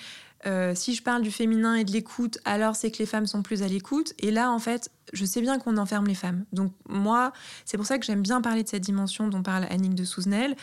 [0.45, 3.43] euh, si je parle du féminin et de l'écoute, alors c'est que les femmes sont
[3.43, 4.13] plus à l'écoute.
[4.19, 6.45] Et là, en fait, je sais bien qu'on enferme les femmes.
[6.53, 7.33] Donc moi,
[7.65, 10.55] c'est pour ça que j'aime bien parler de cette dimension dont parle Annick de Souzenel.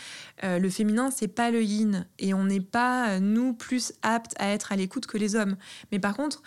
[0.44, 4.34] Euh, le féminin, c'est pas le yin, et on n'est pas euh, nous plus aptes
[4.38, 5.56] à être à l'écoute que les hommes.
[5.92, 6.42] Mais par contre,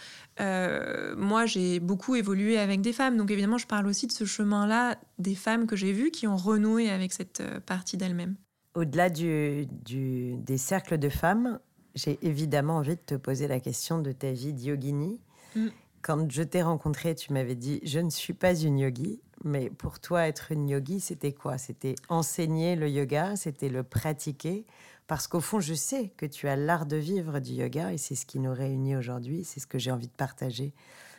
[1.18, 4.96] moi, j'ai beaucoup évolué avec des femmes, donc évidemment, je parle aussi de ce chemin-là
[5.18, 8.36] des femmes que j'ai vues qui ont renoué avec cette partie d'elles-mêmes.
[8.74, 11.60] Au-delà du, des cercles de femmes,
[11.96, 15.20] j'ai évidemment envie de te poser la question de ta vie de yogini.
[15.56, 15.68] Mm.
[16.02, 20.00] Quand je t'ai rencontré, tu m'avais dit Je ne suis pas une yogi, mais pour
[20.00, 21.58] toi, être une yogi, c'était quoi?
[21.58, 24.66] C'était enseigner le yoga, c'était le pratiquer?
[25.08, 28.16] Parce qu'au fond, je sais que tu as l'art de vivre du yoga et c'est
[28.16, 29.44] ce qui nous réunit aujourd'hui.
[29.44, 30.74] C'est ce que j'ai envie de partager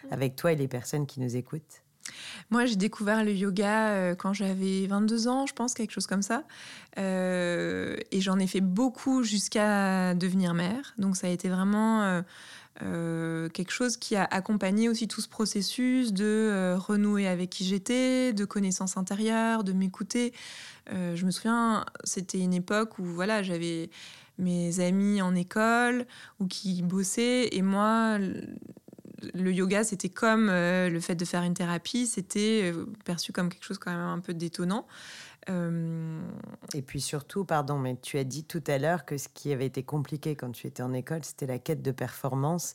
[0.04, 0.12] mm.
[0.12, 1.82] avec toi et les personnes qui nous écoutent.
[2.50, 6.22] Moi, j'ai découvert le yoga euh, quand j'avais 22 ans, je pense, quelque chose comme
[6.22, 6.44] ça.
[6.98, 10.94] Euh, et j'en ai fait beaucoup jusqu'à devenir mère.
[10.98, 12.22] Donc, ça a été vraiment
[12.82, 18.32] euh, quelque chose qui a accompagné aussi tout ce processus de renouer avec qui j'étais,
[18.32, 20.32] de connaissance intérieure, de m'écouter.
[20.90, 23.90] je me souviens, c'était une époque où voilà, j'avais
[24.40, 26.06] mes amis en école
[26.40, 28.18] ou qui bossaient et moi
[29.34, 33.48] le yoga, c'était comme euh, le fait de faire une thérapie, c'était euh, perçu comme
[33.48, 34.86] quelque chose quand même un peu détonnant.
[35.48, 36.20] Euh,
[36.74, 39.66] Et puis surtout, pardon, mais tu as dit tout à l'heure que ce qui avait
[39.66, 42.74] été compliqué quand tu étais en école, c'était la quête de performance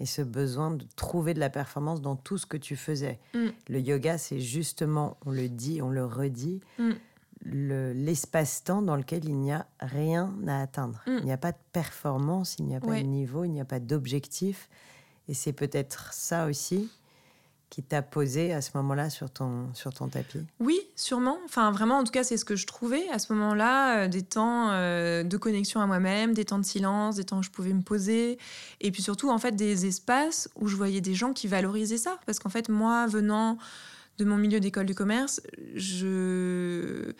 [0.00, 3.18] et ce besoin de trouver de la performance dans tout ce que tu faisais.
[3.34, 3.46] Mm.
[3.68, 6.92] Le yoga, c'est justement, on le dit, on le redit, mm.
[7.44, 11.02] l'espace-temps dans lequel il n'y a rien à atteindre.
[11.06, 11.16] Mm.
[11.18, 13.64] Il n'y a pas de performance, il n'y a pas de niveau, il n'y a
[13.64, 14.68] pas d'objectif.
[15.28, 16.90] Et c'est peut-être ça aussi
[17.74, 20.38] qui t'a posé à ce moment-là sur ton, sur ton tapis?
[20.60, 21.38] Oui, sûrement.
[21.44, 24.22] Enfin, vraiment, en tout cas, c'est ce que je trouvais à ce moment-là, euh, des
[24.22, 27.72] temps euh, de connexion à moi-même, des temps de silence, des temps où je pouvais
[27.72, 28.38] me poser,
[28.80, 32.20] et puis surtout, en fait, des espaces où je voyais des gens qui valorisaient ça.
[32.26, 33.58] Parce qu'en fait, moi, venant
[34.18, 35.40] de mon milieu d'école de commerce,
[35.74, 37.12] je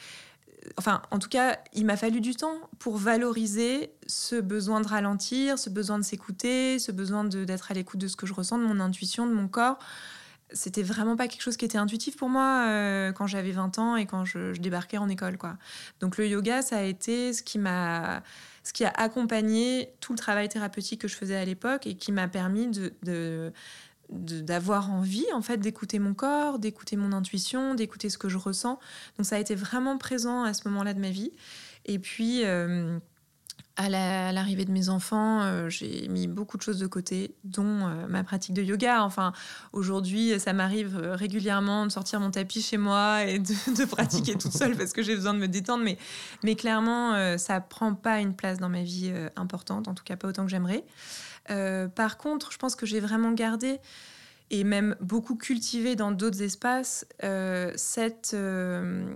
[0.77, 5.59] enfin, en tout cas, il m'a fallu du temps pour valoriser ce besoin de ralentir,
[5.59, 8.65] ce besoin de s'écouter, ce besoin d'être à l'écoute de ce que je ressens, de
[8.65, 9.79] mon intuition, de mon corps.
[10.53, 13.97] C'était vraiment pas quelque chose qui était intuitif pour moi euh, quand j'avais 20 ans
[13.97, 15.57] et quand je, débarquais en école, quoi.
[16.01, 18.23] Donc le yoga, ça a été ce qui m'a,
[18.63, 22.13] ce qui a accompagné tout le travail thérapeutique que je faisais à l'époque et qui
[22.13, 23.53] m'a permis de
[24.11, 28.79] d'avoir envie en fait d'écouter mon corps, d'écouter mon intuition, d'écouter ce que je ressens.
[29.17, 31.33] Donc ça a été vraiment présent à ce moment-là de ma vie.
[31.87, 32.99] Et puis euh,
[33.77, 38.07] à l'arrivée de mes enfants, euh, j'ai mis beaucoup de choses de côté, dont euh,
[38.09, 39.03] ma pratique de yoga.
[39.03, 39.33] Enfin,
[39.73, 44.77] aujourd'hui, ça m'arrive régulièrement de sortir mon tapis chez moi et de, pratiquer toute seule
[44.77, 45.83] parce que j'ai besoin de me détendre.
[45.83, 45.99] Mais,
[46.45, 50.29] mais clairement, ça prend pas une place dans ma vie importante, en tout cas pas
[50.29, 50.85] autant que j'aimerais.
[51.51, 53.79] Euh, par contre, je pense que j'ai vraiment gardé
[54.51, 59.07] et même beaucoup cultivé dans d'autres espaces euh, cette euh,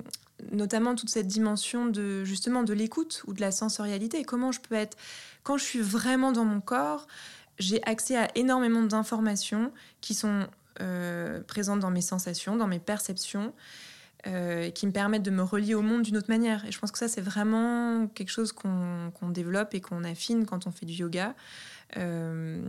[0.52, 4.24] notamment toute cette dimension de justement de l'écoute ou de la sensorialité.
[4.24, 4.96] Comment je peux être
[5.42, 7.06] quand je suis vraiment dans mon corps
[7.58, 10.46] j'ai accès à énormément d'informations qui sont
[11.48, 13.52] présentes dans mes sensations dans mes perceptions
[14.24, 16.64] qui me permettent de me relier au monde d'une autre manière.
[16.66, 20.66] Et je pense que ça, c'est vraiment quelque chose qu'on développe et qu'on affine quand
[20.66, 21.34] on fait du yoga.
[21.96, 22.62] Euh,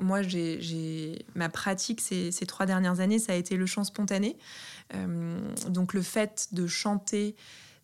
[0.00, 4.36] moi, j'ai ma pratique ces, ces, trois dernières années, ça a été le chant spontané.
[4.94, 7.36] Euh, donc le fait de chanter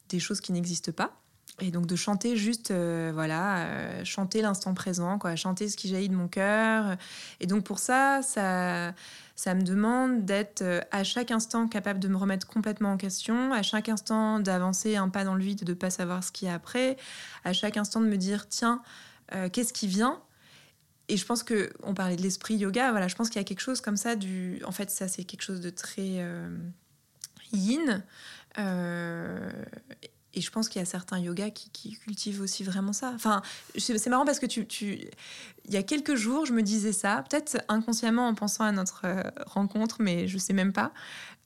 [0.09, 1.17] des choses qui n'existent pas.
[1.61, 6.09] Et donc de chanter juste, euh, voilà, chanter l'instant présent, quoi, chanter ce qui jaillit
[6.09, 6.97] de mon cœur.
[7.41, 8.95] Et donc pour ça, ça,
[9.37, 13.63] ça me demande d'être à chaque instant capable de me remettre complètement en question, à
[13.63, 16.51] chaque instant d'avancer un pas dans le vide, de ne pas savoir ce qui est
[16.51, 16.97] après,
[17.45, 18.83] à chaque instant de me dire, tiens,
[19.53, 20.21] qu'est-ce qui vient?
[21.11, 22.93] Et je pense que on parlait de l'esprit yoga.
[22.93, 24.63] Voilà, je pense qu'il y a quelque chose comme ça du.
[24.65, 26.57] En fait, ça c'est quelque chose de très euh,
[27.53, 28.05] yin.
[28.59, 29.51] Euh,
[30.35, 33.13] et je pense qu'il y a certains yogas qui, cultivent aussi vraiment ça.
[33.15, 33.43] Enfin,
[33.77, 34.67] c'est marrant parce que tu,
[35.67, 39.03] il y a quelques jours, je me disais ça, peut-être inconsciemment en pensant à notre
[39.05, 40.93] euh, rencontre, mais je sais même pas.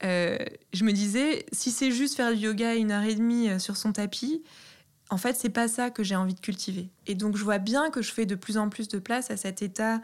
[0.02, 3.92] je me disais, si c'est juste faire du yoga une heure et demie sur son
[3.92, 4.42] tapis,
[5.10, 6.88] en fait, c'est pas ça que j'ai envie de cultiver.
[7.06, 9.36] Et donc, je vois bien que je fais de plus en plus de place à
[9.36, 10.00] cet état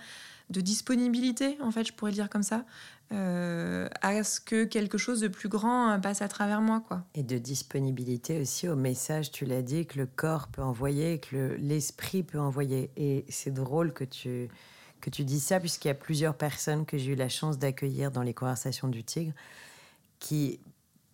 [0.51, 2.65] de disponibilité, en fait, je pourrais dire comme ça,
[3.13, 7.05] euh, à ce que quelque chose de plus grand euh, passe à travers moi, quoi?
[7.15, 11.57] Et de disponibilité aussi au message, tu l'as dit, que le corps peut envoyer, que
[11.59, 12.91] l'esprit peut envoyer.
[12.97, 14.49] Et c'est drôle que tu
[15.01, 18.11] que tu dis ça, puisqu'il y a plusieurs personnes que j'ai eu la chance d'accueillir
[18.11, 19.33] dans les conversations du tigre
[20.19, 20.61] qui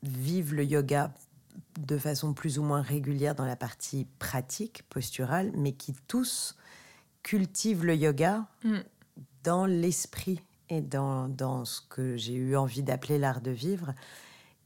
[0.02, 1.14] vivent le yoga
[1.78, 6.56] de façon plus ou moins régulière dans la partie pratique, posturale, mais qui tous
[7.22, 8.78] cultivent le yoga mm.
[9.44, 13.94] dans l'esprit et dans, dans ce que j'ai eu envie d'appeler l'art de vivre.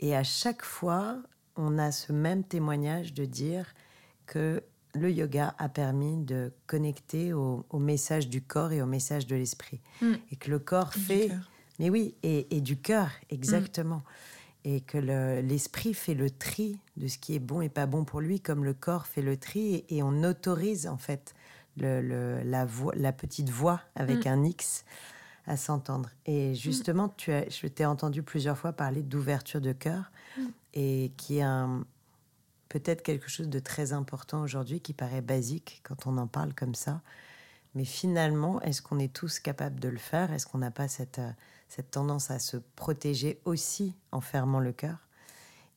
[0.00, 1.18] Et à chaque fois,
[1.56, 3.74] on a ce même témoignage de dire
[4.26, 4.62] que
[4.94, 9.80] le yoga a permis de connecter au, message du corps et au message de l'esprit.
[10.00, 10.14] Mm.
[10.32, 11.30] Et que le corps fait...
[11.78, 14.02] Mais oui, et, du cœur, exactement
[14.64, 14.98] et que
[15.40, 18.64] l'esprit fait le tri de ce qui est bon et pas bon pour lui, comme
[18.64, 21.34] le corps fait le tri, et, on autorise en fait
[21.78, 24.28] le, la, voix, la petite voix avec mm.
[24.28, 24.84] un X
[25.50, 26.10] à s'entendre.
[26.26, 30.42] Et justement, tu as, je t'ai entendu plusieurs fois parler d'ouverture de cœur, mm.
[30.74, 31.44] et qui est
[32.68, 36.74] peut-être quelque chose de très important aujourd'hui, qui paraît basique quand on en parle comme
[36.74, 37.02] ça,
[37.74, 40.32] Mais finalement, est-ce qu'on est tous capables de le faire?
[40.32, 41.30] Est-ce qu'on n'a pas cette, euh,
[41.68, 44.98] cette tendance à se protéger aussi en fermant le cœur?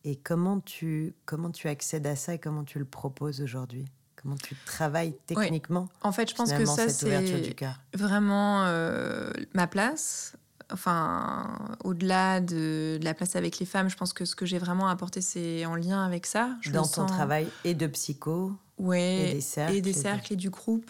[0.04, 3.86] Et comment tu, comment tu accèdes à ça et comment tu le proposes aujourd'hui?
[4.24, 7.56] Comment tu travailles techniquement En fait, je pense que ça, c'est
[7.94, 10.38] vraiment euh, ma place.
[10.72, 14.88] Enfin, au-delà de, la place avec les femmes, je pense que ce que j'ai vraiment
[14.88, 16.52] apporté, c'est en lien avec ça.
[16.72, 19.76] Dans ton travail et de psycho ouais, et des cercles.
[19.76, 20.90] Et des cercles et, du groupe.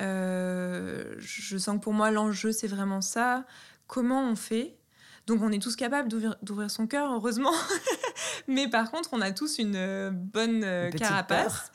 [0.00, 3.44] Euh, je sens que pour moi, l'enjeu, c'est vraiment ça.
[3.86, 4.76] Comment on fait
[5.26, 6.08] donc on est tous capables
[6.42, 7.52] d'ouvrir son cœur, heureusement.
[8.48, 11.72] Mais par contre, on a tous une euh, bonne euh, carapace,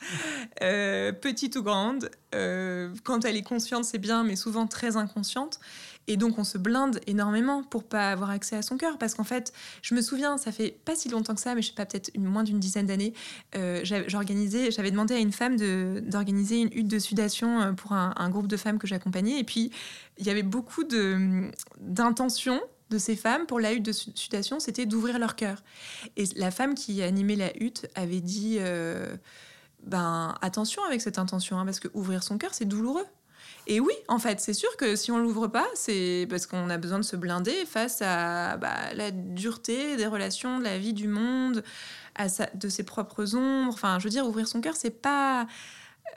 [0.58, 2.10] petite ou grande.
[2.32, 5.60] quand elle est consciente, c'est bien, mais souvent très inconsciente.
[6.08, 8.98] Et donc on se blinde énormément pour pas avoir accès à son cœur.
[8.98, 11.68] Parce qu'en fait, je me souviens, ça fait pas si longtemps que ça, mais je
[11.68, 13.14] sais pas, peut-être moins d'une dizaine d'années,
[13.54, 18.46] euh, j'avais demandé à une femme d'organiser une hutte de sudation euh, pour un, groupe
[18.48, 19.38] de femmes que j'accompagnais.
[19.38, 19.70] Et puis,
[20.18, 20.84] il y avait beaucoup
[21.78, 22.60] d'intentions
[22.92, 25.62] de ces femmes pour la hutte de sudation, c'était d'ouvrir leur cœur.
[26.16, 28.56] Et la femme qui animait la hutte avait dit...
[28.60, 29.16] Euh,
[29.84, 33.06] ben attention avec cette intention, hein, parce que ouvrir son cœur, c'est douloureux.
[33.66, 36.78] Et oui, en fait, c'est sûr que si on l'ouvre pas, c'est parce qu'on a
[36.78, 41.06] besoin de se blinder face à bah, la dureté des relations, de la vie du
[41.06, 41.62] monde,
[42.16, 43.72] à de ses propres ombres.
[43.72, 45.46] Enfin, je veux dire, ouvrir son cœur, c'est pas.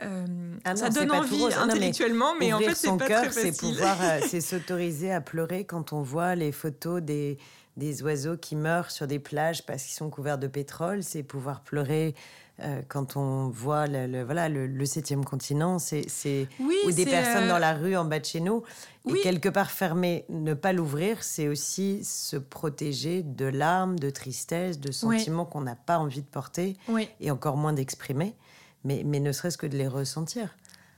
[0.02, 0.26] Euh,
[0.64, 4.20] ah ça donne envie intellectuellement, mais, en fait, c'est pas cœur, très C'est pouvoir, euh,
[4.28, 7.38] c'est s'autoriser à pleurer quand on voit les photos des,
[7.78, 11.04] des oiseaux qui meurent sur des plages parce qu'ils sont couverts de pétrole.
[11.04, 12.14] C'est pouvoir pleurer
[12.62, 17.74] euh, quand on voit le, voilà, le, septième continent, c'est ou des personnes dans la
[17.74, 18.64] rue en bas de chez nous.
[19.08, 24.80] Et quelque part fermer, ne pas l'ouvrir, c'est aussi se protéger de larmes, de tristesse,
[24.80, 26.78] de sentiments qu'on n'a pas envie de porter
[27.20, 28.36] et encore moins d'exprimer,
[28.86, 30.56] mais, mais ne serait-ce que de les ressentir.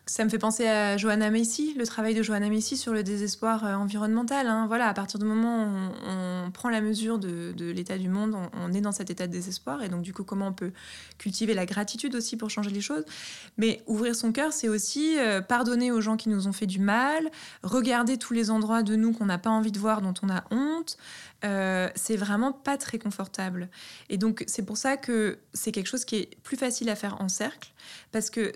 [0.09, 3.65] Ça me fait penser à Johanna Macy, le travail de Johanna Macy sur le désespoir
[3.65, 4.47] euh, environnemental.
[4.47, 4.65] Hein.
[4.65, 5.67] Voilà, à partir du moment où
[6.07, 9.83] on, prend la mesure de, l'état du monde, on, est dans cet état de désespoir.
[9.83, 10.71] Et donc, du coup, comment on peut
[11.17, 13.03] cultiver la gratitude aussi pour changer les choses.
[13.57, 16.79] Mais ouvrir son cœur, c'est aussi euh, pardonner aux gens qui nous ont fait du
[16.79, 17.29] mal,
[17.61, 20.45] regarder tous les endroits de nous qu'on n'a pas envie de voir, dont on a
[20.51, 20.97] honte,
[21.45, 23.69] euh, c'est vraiment pas très confortable.
[24.09, 27.21] Et donc, c'est pour ça que c'est quelque chose qui est plus facile à faire
[27.21, 27.71] en cercle,
[28.11, 28.53] parce que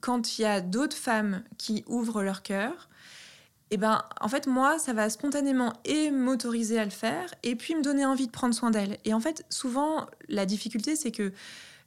[0.00, 2.88] quand il y a d'autres femmes qui ouvrent leur cœur,
[3.72, 7.54] et eh ben, en fait, moi, ça va spontanément et m'autoriser à le faire, et
[7.54, 8.98] puis me donner envie de prendre soin d'elle.
[9.04, 11.32] Et en fait, souvent, la difficulté, c'est que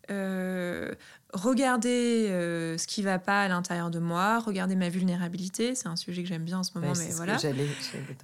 [0.09, 0.93] euh,
[1.33, 5.95] regarder euh, ce qui va pas à l'intérieur de moi, regarder ma vulnérabilité, c'est un
[5.95, 7.37] sujet que j'aime bien en ce moment, mais voilà.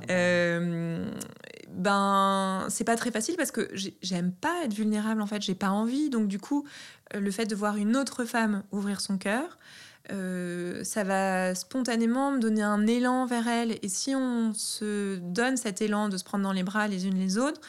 [0.09, 1.11] Euh,
[1.69, 3.69] ben, c'est pas très facile parce que
[4.01, 6.09] j'aime pas être vulnérable en fait, j'ai pas envie.
[6.09, 6.65] Donc du coup,
[7.15, 9.57] euh, le fait de voir une autre femme ouvrir son cœur,
[10.83, 13.77] ça va spontanément me donner un élan vers elle.
[13.83, 17.19] Et si on se donne cet élan de se prendre dans les bras les unes
[17.19, 17.61] les autres,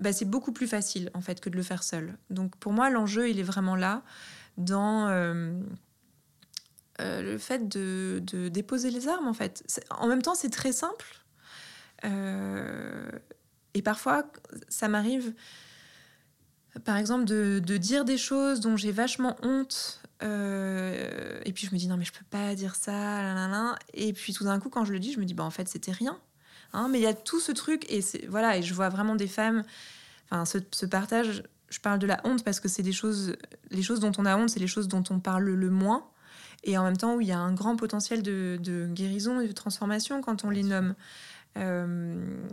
[0.00, 2.14] bah, c'est beaucoup plus facile en fait que de le faire seul.
[2.30, 4.02] Donc pour moi, l'enjeu, il est vraiment là,
[4.56, 5.52] dans euh,
[7.00, 9.64] euh, le fait de, déposer les armes en fait.
[9.90, 11.06] En même temps, c'est très simple.
[12.04, 13.10] Euh,
[13.74, 14.24] et parfois,
[14.68, 15.32] ça m'arrive,
[16.84, 20.00] par exemple, de, dire des choses dont j'ai vachement honte.
[20.20, 24.44] et puis je me dis non mais je peux pas dire ça, et puis tout
[24.44, 26.18] d'un coup quand je le dis, je me dis bah en fait c'était rien.
[26.72, 29.26] Hein, mais il y a tout ce truc, et voilà, et je vois vraiment des
[29.26, 29.62] femmes.
[30.30, 33.34] Enfin, ce, partage, je parle de la honte parce que c'est des choses,
[33.70, 36.06] les choses dont on a honte, c'est les choses dont on parle le moins,
[36.64, 39.52] et en même temps où il y a un grand potentiel de, guérison et de
[39.52, 40.94] transformation quand on les nomme.
[41.56, 42.46] Euh,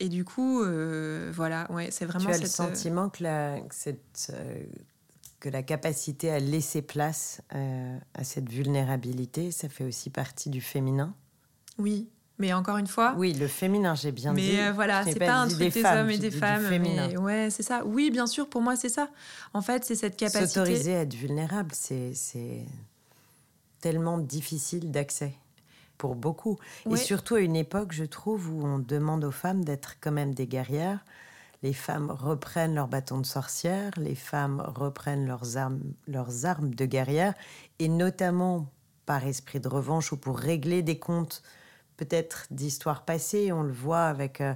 [0.00, 2.30] et du coup, euh, voilà, ouais, c'est vraiment.
[2.30, 4.62] Tu as le sentiment que la, cette, euh,
[5.40, 11.14] que la capacité à laisser place à cette vulnérabilité, ça fait aussi partie du féminin?
[11.78, 13.14] Oui, mais encore une fois.
[13.16, 14.52] Oui, le féminin, j'ai bien dit.
[14.52, 16.68] Mais euh, voilà, c'est pas, pas un truc des, hommes et des femmes.
[16.80, 17.84] Mais ouais, c'est ça.
[17.84, 19.08] Oui, bien sûr, pour moi, c'est ça.
[19.52, 20.46] En fait, c'est cette capacité.
[20.46, 22.66] S'autoriser à être vulnérable, c'est
[23.80, 25.34] tellement difficile d'accès
[25.98, 26.58] pour beaucoup.
[26.90, 30.34] Et surtout à une époque, je trouve, où on demande aux femmes d'être quand même
[30.34, 31.04] des guerrières.
[31.62, 36.84] Les femmes reprennent leur bâton de sorcière, les femmes reprennent leurs armes, leurs armes de
[36.84, 37.32] guerrière,
[37.78, 38.66] et notamment
[39.06, 41.42] par esprit de revanche ou pour régler des comptes
[41.96, 43.52] peut-être d'histoires passées.
[43.52, 44.54] On le voit avec, euh,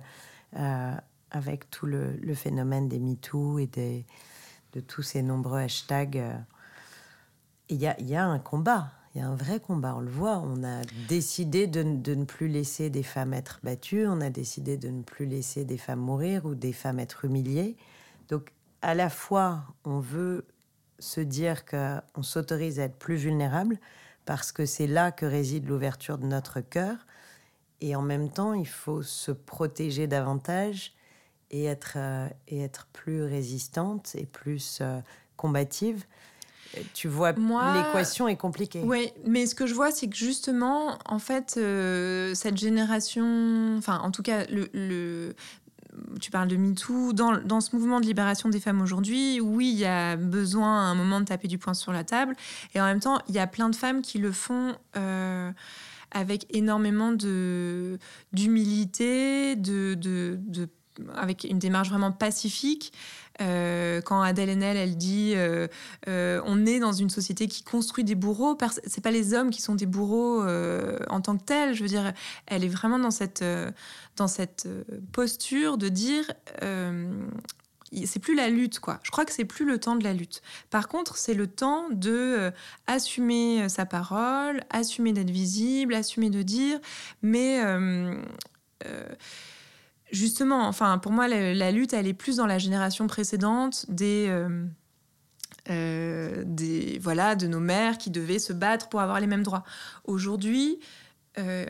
[0.57, 0.95] euh,
[1.31, 6.23] avec tout le, phénomène des MeToo et de tous ces nombreux hashtags.
[7.69, 10.11] Il y a, y a, un combat, il y a un vrai combat, on le
[10.11, 10.39] voit.
[10.39, 14.77] On a décidé de, de, ne plus laisser des femmes être battues, on a décidé
[14.77, 17.77] de ne plus laisser des femmes mourir ou des femmes être humiliées.
[18.29, 20.47] Donc à la fois, on veut
[20.99, 23.79] se dire qu'on s'autorise à être plus vulnérable,
[24.25, 27.07] parce que c'est là que réside l'ouverture de notre cœur.
[27.81, 30.93] Et en même temps, il faut se protéger davantage
[31.51, 35.01] et être, euh, et être plus résistante et plus euh,
[35.37, 36.05] combative.
[36.93, 38.83] Tu vois, l'équation est compliquée.
[38.85, 44.01] Oui, mais ce que je vois, c'est que justement, en fait, euh, cette génération, enfin,
[44.01, 45.35] en tout cas, le,
[46.21, 49.79] tu parles de MeToo, dans, dans ce mouvement de libération des femmes aujourd'hui, oui, il
[49.79, 52.37] y a besoin à un moment de taper du poing sur la table.
[52.75, 55.51] Et en même temps, il y a plein de femmes qui le font euh,
[56.11, 57.13] avec énormément
[58.33, 60.69] d'humilité, de, de, de,
[61.15, 62.93] avec une démarche vraiment pacifique.
[63.41, 65.69] Euh, quand Adèle Haenel, elle dit euh,
[66.09, 69.63] euh, on est dans une société qui construit des bourreaux, c'est pas les hommes qui
[69.63, 71.75] sont des bourreaux en tant que tels.
[71.75, 72.13] Je veux dire,
[72.47, 73.45] elle est vraiment dans cette,
[74.17, 74.69] dans cette
[75.13, 76.25] posture de dire
[78.05, 79.01] c'est plus la lutte, quoi.
[79.03, 80.43] Je crois que c'est plus le temps de la lutte.
[80.71, 82.53] Par contre, c'est le temps de
[82.87, 86.79] assumer sa parole, assumer d'être visible, assumer de dire,
[87.23, 87.61] mais
[90.11, 94.65] justement, enfin, pour moi, la, lutte, elle est plus dans la génération précédente des, euh,
[95.71, 99.65] euh, des, voilà, de nos mères qui devaient se battre pour avoir les mêmes droits.
[100.05, 100.79] Aujourd'hui,
[101.39, 101.67] euh,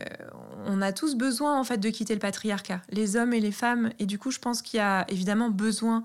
[0.67, 3.91] on a tous besoin en fait de quitter le patriarcat, les hommes et les femmes.
[3.99, 6.03] Et du coup, je pense qu'il y a évidemment besoin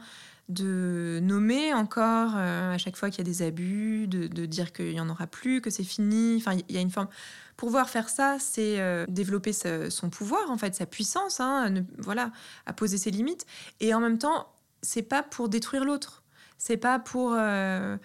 [0.50, 5.00] de nommer encore à chaque fois qu'il y a des abus, de, dire qu'il n'y
[5.00, 6.36] en aura plus, que c'est fini.
[6.38, 7.08] Enfin, il y a une forme
[7.56, 12.32] pouvoir faire ça, c'est euh, développer son pouvoir, en fait, sa puissance, hein, voilà,
[12.66, 13.46] à poser ses limites.
[13.80, 14.48] Et en même temps,
[14.82, 16.24] c'est pas pour détruire l'autre.
[16.58, 17.34] C'est pas pour.
[17.38, 17.98] Euh,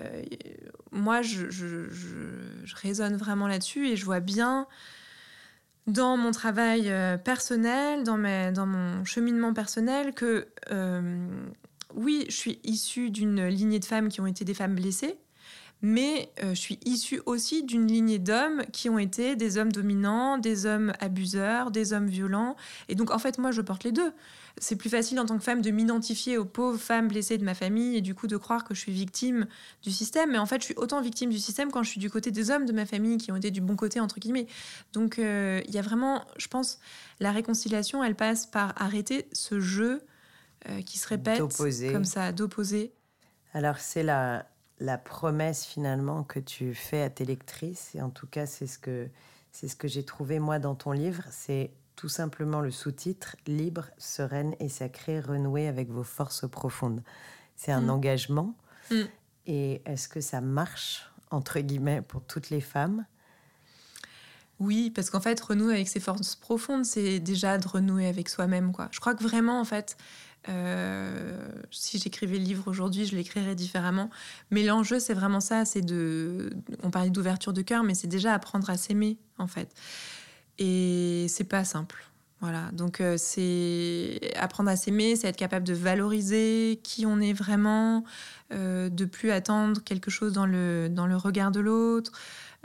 [0.00, 0.22] euh,
[0.92, 1.46] moi, je,
[2.74, 4.66] raisonne vraiment là-dessus et je vois bien
[5.86, 6.92] dans mon travail
[7.24, 10.46] personnel, dans, mon cheminement personnel, que
[11.94, 15.18] oui, je suis issue d'une lignée de femmes qui ont été des femmes blessées,
[15.80, 20.38] mais euh, je suis issue aussi d'une lignée d'hommes qui ont été des hommes dominants,
[20.38, 22.56] des hommes abuseurs, des hommes violents.
[22.88, 24.12] Et donc, en fait, moi, je porte les deux.
[24.60, 27.54] C'est plus facile en tant que femme de m'identifier aux pauvres femmes blessées de ma
[27.54, 29.46] famille et du coup de croire que je suis victime
[29.82, 30.32] du système.
[30.32, 32.50] Mais en fait, je suis autant victime du système quand je suis du côté des
[32.50, 34.46] hommes de ma famille qui ont été du bon côté, entre guillemets.
[34.92, 36.78] Donc, euh, il y a vraiment, je pense,
[37.20, 40.02] la réconciliation, elle passe par arrêter ce jeu
[40.68, 41.38] euh, qui se répète
[41.92, 42.92] comme ça, d'opposer.
[43.52, 44.46] Alors, c'est la,
[44.80, 48.78] la promesse finalement que tu fais à tes lectrices, et en tout cas c'est ce
[48.78, 49.08] que,
[49.52, 53.86] c'est ce que j'ai trouvé moi dans ton livre, c'est tout simplement le sous-titre Libre,
[53.98, 57.02] sereine et sacrée, renouer avec vos forces profondes.
[57.56, 57.90] C'est un mm.
[57.90, 58.54] engagement.
[58.92, 59.02] Mm.
[59.46, 63.04] Et est-ce que ça marche, entre guillemets, pour toutes les femmes?
[64.60, 68.70] Oui, parce qu'en fait, renouer avec ses forces profondes, c'est déjà de renouer avec soi-même.
[68.70, 68.88] quoi.
[68.92, 69.96] Je crois que vraiment, en fait,
[70.48, 74.08] euh, si j'écrivais le livre aujourd'hui, je l'écrirais différemment.
[74.52, 75.64] Mais l'enjeu, c'est vraiment ça.
[75.64, 76.52] C'est de,
[76.84, 79.74] on parlait d'ouverture de cœur, mais c'est déjà apprendre à s'aimer en fait.
[80.58, 82.04] Et c'est pas simple.
[82.40, 82.70] Voilà.
[82.72, 88.04] Donc euh, c'est apprendre à s'aimer, c'est être capable de valoriser qui on est vraiment,
[88.52, 92.12] euh, de plus attendre quelque chose dans le dans le regard de l'autre.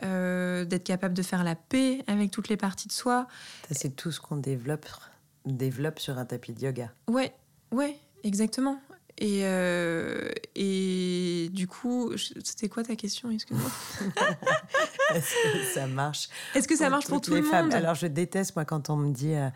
[0.02, 3.28] d'être capable de faire la paix avec toutes les parties de soi.
[3.72, 4.86] C'est tout ce qu'on développe,
[5.46, 6.92] développe sur un tapis de yoga.
[7.08, 7.34] Ouais,
[7.74, 8.80] Ouais, exactement.
[9.20, 13.70] Et, euh, et du coup, c'était quoi ta question Excuse-moi.
[15.14, 17.74] Est-ce que ça marche Est-ce que ça marche pour tout le monde?
[17.74, 19.50] Alors, je déteste, moi, quand on me dit euh,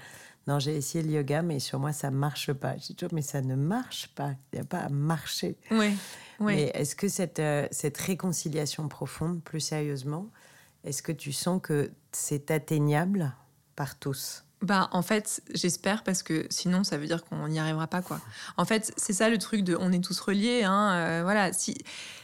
[0.48, 2.78] Non, j'ai essayé le yoga, mais sur moi, ça marche pas.
[2.78, 4.34] Je dis toujours Mais ça ne marche pas.
[4.54, 5.58] Il n'y a pas à marcher.
[5.72, 5.96] Oui.
[6.40, 10.30] Mais est-ce que cette, euh, cette réconciliation profonde, plus sérieusement,
[10.84, 13.34] est-ce que tu sens que c'est atteignable
[13.76, 14.47] par tous?
[14.62, 18.20] Bah, en fait, j'espère parce que sinon, ça veut dire qu'on n'y arrivera pas, quoi.
[18.58, 21.54] En fait, c'est ça le truc de on est tous reliés, hein, euh, voilà.
[21.54, 21.76] Si,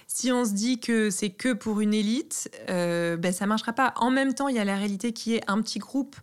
[0.07, 3.93] si on se dit que c'est que pour une élite, euh, ben, ça marchera pas.
[3.97, 6.15] En même temps, il y a la réalité qui est un petit groupe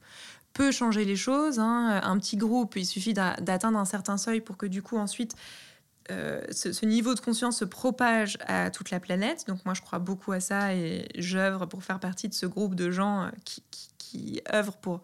[0.52, 1.60] peut changer les choses.
[1.60, 2.00] Hein.
[2.02, 5.36] Un petit groupe, il suffit d'atteindre un certain seuil pour que du coup, ensuite,
[6.10, 9.44] euh, ce, niveau de conscience se propage à toute la planète.
[9.46, 12.74] Donc moi, je crois beaucoup à ça et j'œuvre pour faire partie de ce groupe
[12.74, 15.02] de gens qui, qui, qui œuvrent pour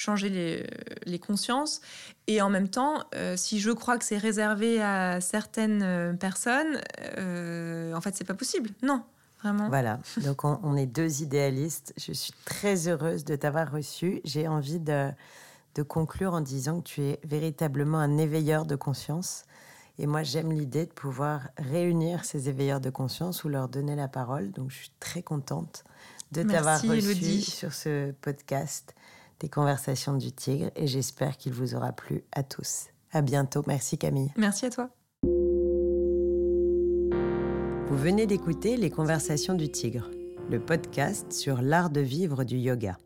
[0.00, 0.66] changer les,
[1.04, 1.80] les consciences.
[2.26, 6.80] Et en même temps, euh, si je crois que c'est réservé à certaines euh, personnes,
[7.18, 8.70] euh, en fait, c'est pas possible.
[8.82, 9.02] Non,
[9.42, 9.68] vraiment.
[9.68, 10.00] Voilà.
[10.24, 11.92] Donc, on, est deux idéalistes.
[11.98, 14.22] Je suis très heureuse de t'avoir reçu.
[14.24, 15.10] J'ai envie de,
[15.74, 19.44] de conclure en disant que tu es véritablement un éveilleur de conscience.
[19.98, 24.08] Et moi, j'aime l'idée de pouvoir réunir ces éveilleurs de conscience ou leur donner la
[24.08, 24.50] parole.
[24.52, 25.84] Donc, je suis très contente
[26.32, 28.94] de t'avoir reçu sur ce podcast
[29.40, 32.86] des conversations du tigre et j'espère qu'il vous aura plu à tous.
[33.10, 33.62] À bientôt.
[33.66, 34.32] Merci Camille.
[34.36, 34.90] Merci à toi.
[37.88, 40.08] Vous venez d'écouter Les Conversations du Tigre.
[40.48, 42.98] le podcast sur l'art de vivre du yoga.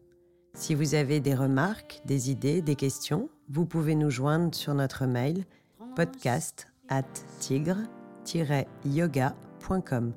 [0.54, 5.04] Si vous avez des remarques, des idées, des questions, vous pouvez nous joindre sur notre
[5.04, 5.44] mail
[5.94, 7.02] podcast at
[7.40, 10.14] tigre-yoga.com.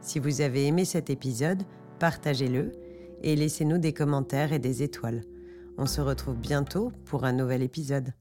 [0.00, 1.64] Si vous avez aimé cet épisode,
[1.98, 2.70] partagez-le
[3.22, 5.24] et laissez-nous des commentaires et des étoiles.
[5.76, 8.12] On se retrouve bientôt pour un nouvel épisode.